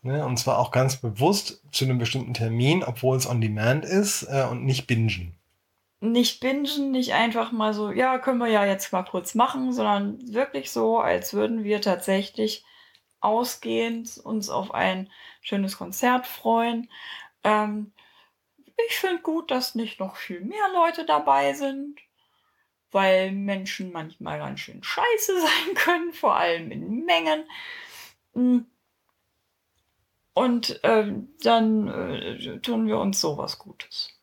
[0.01, 0.25] Ne?
[0.25, 4.47] Und zwar auch ganz bewusst zu einem bestimmten Termin, obwohl es on demand ist äh,
[4.51, 5.33] und nicht bingen.
[6.01, 10.19] Nicht bingen, nicht einfach mal so, ja, können wir ja jetzt mal kurz machen, sondern
[10.33, 12.65] wirklich so, als würden wir tatsächlich
[13.21, 15.09] ausgehend uns auf ein
[15.41, 16.89] schönes Konzert freuen.
[17.43, 17.91] Ähm,
[18.87, 21.99] ich finde gut, dass nicht noch viel mehr Leute dabei sind,
[22.91, 27.43] weil Menschen manchmal ganz schön scheiße sein können, vor allem in Mengen.
[28.33, 28.59] Mm.
[30.33, 34.17] Und ähm, dann äh, tun wir uns sowas Gutes.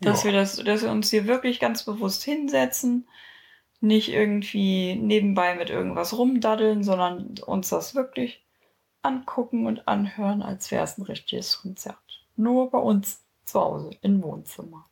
[0.00, 0.30] Dass, Ja.
[0.30, 3.08] wir das, dass wir uns hier wirklich ganz bewusst hinsetzen,
[3.80, 8.44] nicht irgendwie nebenbei mit irgendwas rumdaddeln, sondern uns das wirklich
[9.02, 11.96] angucken und anhören, als wäre es ein richtiges Konzert.
[12.36, 14.86] Nur bei uns zu Hause im Wohnzimmer.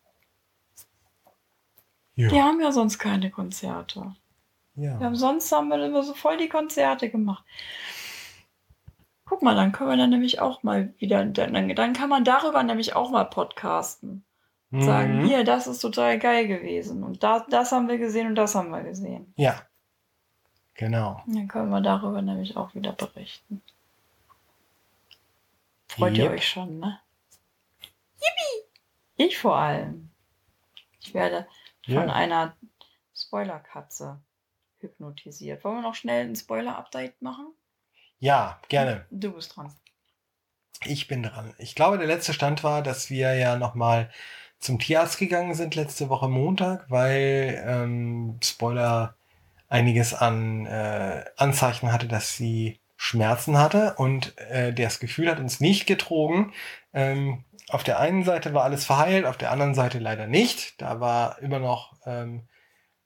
[2.14, 2.30] Ja.
[2.30, 4.14] Wir haben ja sonst keine Konzerte.
[4.74, 5.14] Wir haben ja.
[5.14, 7.44] sonst haben wir immer so voll die Konzerte gemacht.
[9.24, 12.62] Guck mal, dann können wir dann nämlich auch mal wieder, dann, dann kann man darüber
[12.62, 14.24] nämlich auch mal podcasten.
[14.70, 15.26] Sagen, Mhm.
[15.26, 17.02] hier, das ist total geil gewesen.
[17.02, 19.32] Und da, das haben wir gesehen und das haben wir gesehen.
[19.36, 19.62] Ja.
[20.74, 21.22] Genau.
[21.26, 23.62] Dann können wir darüber nämlich auch wieder berichten.
[25.88, 26.32] Freut ihr Yep.
[26.32, 27.00] euch schon, ne?
[28.20, 28.68] Yippie!
[29.16, 30.10] Ich vor allem.
[31.00, 31.46] Ich werde
[31.86, 32.12] von Ja.
[32.12, 32.54] einer
[33.16, 34.20] Spoilerkatze
[34.80, 35.64] hypnotisiert.
[35.64, 37.46] Wollen wir noch schnell ein Spoiler-Update machen?
[38.20, 39.06] Ja, gerne.
[39.10, 39.74] Du bist dran.
[40.84, 41.54] Ich bin dran.
[41.58, 44.10] Ich glaube, der letzte Stand war, dass wir ja nochmal
[44.60, 49.14] zum Tierarzt gegangen sind letzte Woche Montag, weil ähm, Spoiler
[49.68, 55.60] einiges an äh, Anzeichen hatte, dass sie Schmerzen hatte und äh, das Gefühl hat uns
[55.60, 56.52] nicht getrogen.
[56.92, 60.80] Ähm, auf der einen Seite war alles verheilt, auf der anderen Seite leider nicht.
[60.80, 62.48] Da war immer noch ähm,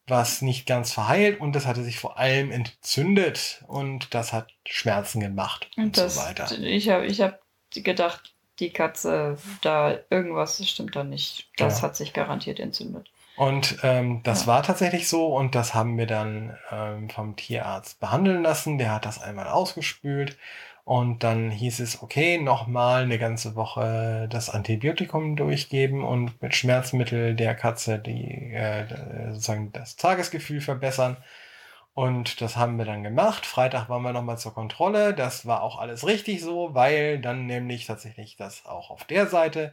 [0.07, 5.21] was nicht ganz verheilt und das hatte sich vor allem entzündet und das hat Schmerzen
[5.21, 6.51] gemacht und, und das, so weiter.
[6.59, 7.41] Ich habe ich hab
[7.75, 8.32] gedacht,
[8.63, 11.49] die Katze, da irgendwas stimmt da nicht.
[11.57, 11.89] Das ja.
[11.89, 13.11] hat sich garantiert entzündet.
[13.37, 14.47] Und ähm, das ja.
[14.49, 18.79] war tatsächlich so und das haben wir dann ähm, vom Tierarzt behandeln lassen.
[18.79, 20.37] Der hat das einmal ausgespült
[20.85, 27.35] und dann hieß es, okay, nochmal eine ganze Woche das Antibiotikum durchgeben und mit Schmerzmittel
[27.35, 28.87] der Katze die äh,
[29.31, 31.17] sozusagen das Tagesgefühl verbessern.
[31.95, 33.45] Und das haben wir dann gemacht.
[33.45, 35.13] Freitag waren wir nochmal zur Kontrolle.
[35.13, 39.73] Das war auch alles richtig so, weil dann nämlich tatsächlich das auch auf der Seite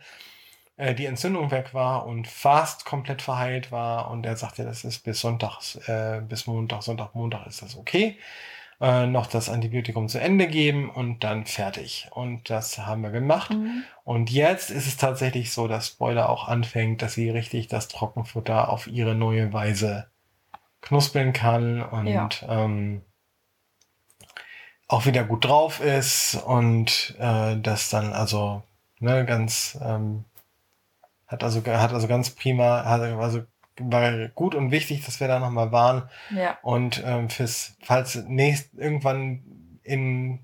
[0.75, 4.11] äh, die Entzündung weg war und fast komplett verheilt war.
[4.11, 8.17] Und er sagte, das ist bis Sonntags, äh, bis Montag, Sonntag, Montag ist das okay.
[8.81, 12.07] Äh, noch das Antibiotikum zu Ende geben und dann fertig.
[12.11, 13.51] Und das haben wir gemacht.
[13.51, 13.83] Mhm.
[14.03, 18.69] Und jetzt ist es tatsächlich so, dass Spoiler auch anfängt, dass sie richtig das Trockenfutter
[18.69, 20.09] auf ihre neue Weise
[20.81, 22.29] knuspeln kann und ja.
[22.47, 23.01] ähm,
[24.87, 28.63] auch wieder gut drauf ist und äh, das dann also
[28.99, 30.25] ne, ganz ähm,
[31.27, 33.43] hat also, hat also ganz prima, hat also
[33.79, 36.09] war gut und wichtig, dass wir da nochmal waren.
[36.35, 36.57] Ja.
[36.63, 40.39] Und ähm, fürs, falls nächst, irgendwann in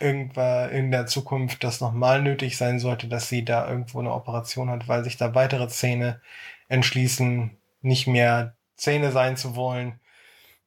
[0.00, 4.68] irgendwann in der Zukunft das nochmal nötig sein sollte, dass sie da irgendwo eine Operation
[4.68, 6.20] hat, weil sich da weitere Zähne
[6.68, 10.00] entschließen, nicht mehr Zähne sein zu wollen,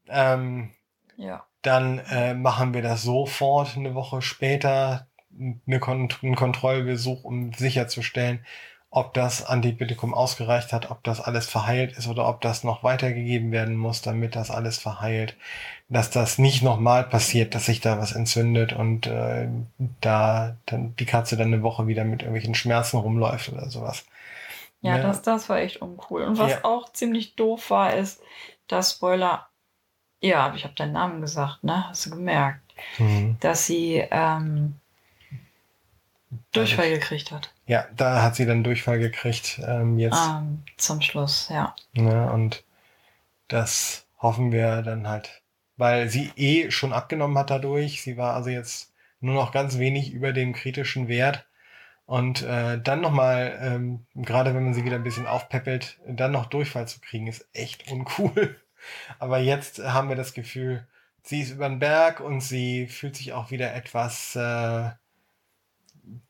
[0.09, 0.71] ähm,
[1.17, 1.45] ja.
[1.61, 5.07] dann äh, machen wir das sofort eine Woche später,
[5.67, 8.45] eine Kon einen Kontrollbesuch, um sicherzustellen,
[8.89, 13.51] ob das Antibiotikum ausgereicht hat, ob das alles verheilt ist oder ob das noch weitergegeben
[13.51, 15.35] werden muss, damit das alles verheilt.
[15.89, 19.47] Dass das nicht nochmal passiert, dass sich da was entzündet und äh,
[20.01, 24.05] da dann die Katze dann eine Woche wieder mit irgendwelchen Schmerzen rumläuft oder sowas.
[24.81, 25.03] Ja, ja.
[25.03, 26.23] Das, das war echt uncool.
[26.23, 26.63] Und was ja.
[26.63, 28.21] auch ziemlich doof war, ist,
[28.67, 29.47] dass Spoiler,
[30.21, 31.89] ja, ich habe deinen Namen gesagt, ne?
[31.89, 32.61] Hast du gemerkt,
[32.97, 33.37] mhm.
[33.39, 34.75] dass sie ähm,
[36.51, 37.53] Durchfall gekriegt hat.
[37.65, 39.59] Ja, da hat sie dann Durchfall gekriegt.
[39.65, 40.17] Ähm, jetzt.
[40.17, 41.75] Ähm, zum Schluss, ja.
[41.93, 42.29] ja.
[42.29, 42.63] Und
[43.47, 45.41] das hoffen wir dann halt,
[45.77, 48.01] weil sie eh schon abgenommen hat dadurch.
[48.01, 51.45] Sie war also jetzt nur noch ganz wenig über dem kritischen Wert.
[52.07, 56.45] Und äh, dann nochmal, ähm, gerade wenn man sie wieder ein bisschen aufpeppelt, dann noch
[56.45, 58.55] Durchfall zu kriegen, ist echt uncool.
[59.19, 60.87] Aber jetzt haben wir das Gefühl,
[61.21, 64.89] sie ist über den Berg und sie fühlt sich auch wieder etwas äh,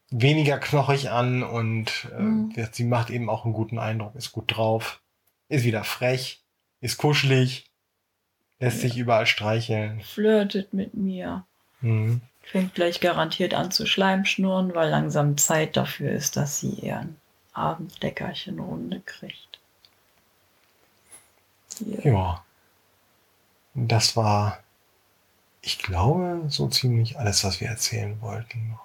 [0.10, 2.54] weniger knochig an und äh, mhm.
[2.72, 5.02] sie macht eben auch einen guten Eindruck, ist gut drauf,
[5.48, 6.44] ist wieder frech,
[6.82, 7.70] ist kuschelig,
[8.60, 8.90] lässt ja.
[8.90, 10.02] sich überall streicheln.
[10.02, 11.46] Flirtet mit mir.
[11.82, 12.22] Mhm.
[12.52, 17.18] Fängt gleich garantiert an zu Schleimschnurren, weil langsam Zeit dafür ist, dass sie ihren
[17.54, 19.60] Abendleckerchen Runde kriegt.
[21.80, 22.12] Ja.
[22.12, 22.44] ja.
[23.74, 24.60] Das war,
[25.62, 28.78] ich glaube, so ziemlich alles, was wir erzählen wollten.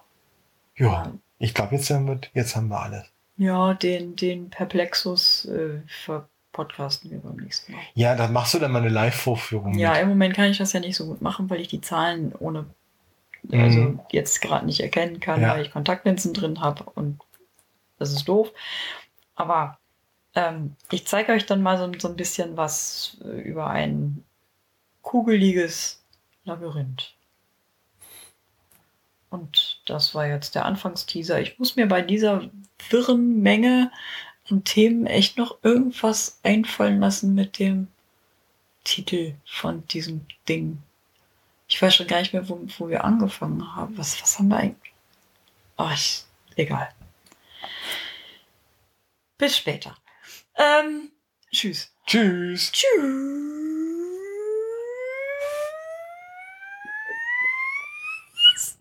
[0.77, 3.05] Ja, ich glaube, jetzt, haben wir, jetzt haben wir alles.
[3.37, 7.81] Ja, den, den Perplexus äh, verpodcasten wir beim nächsten Mal.
[7.95, 9.79] Ja, da machst du dann mal eine Live-Vorführung.
[9.79, 10.03] Ja, mit.
[10.03, 12.67] im Moment kann ich das ja nicht so gut machen, weil ich die Zahlen ohne,
[13.51, 14.01] also mhm.
[14.11, 15.51] jetzt gerade nicht erkennen kann, ja.
[15.51, 17.21] weil ich Kontaktlinsen drin habe und
[17.99, 18.53] das ist doof.
[19.35, 19.79] Aber
[20.35, 24.25] ähm, ich zeige euch dann mal so, so ein bisschen was äh, über ein
[25.03, 26.03] kugeliges
[26.45, 27.15] Labyrinth.
[29.31, 31.41] Und das war jetzt der Anfangsteaser.
[31.41, 32.51] Ich muss mir bei dieser
[32.91, 33.91] wirren Menge
[34.51, 37.89] an Themen echt noch irgendwas einfallen lassen mit dem
[38.85, 40.83] Titel von diesem Ding.
[41.73, 43.97] Ich weiß schon gar nicht mehr, wo, wo wir angefangen haben.
[43.97, 44.93] Was, was haben wir eigentlich?
[45.79, 46.23] Ach, ich,
[46.55, 46.91] egal.
[49.39, 49.97] Bis später.
[50.55, 51.11] Ähm,
[51.51, 51.91] tschüss.
[52.07, 52.73] Tschüss.
[52.73, 53.62] Tschüss.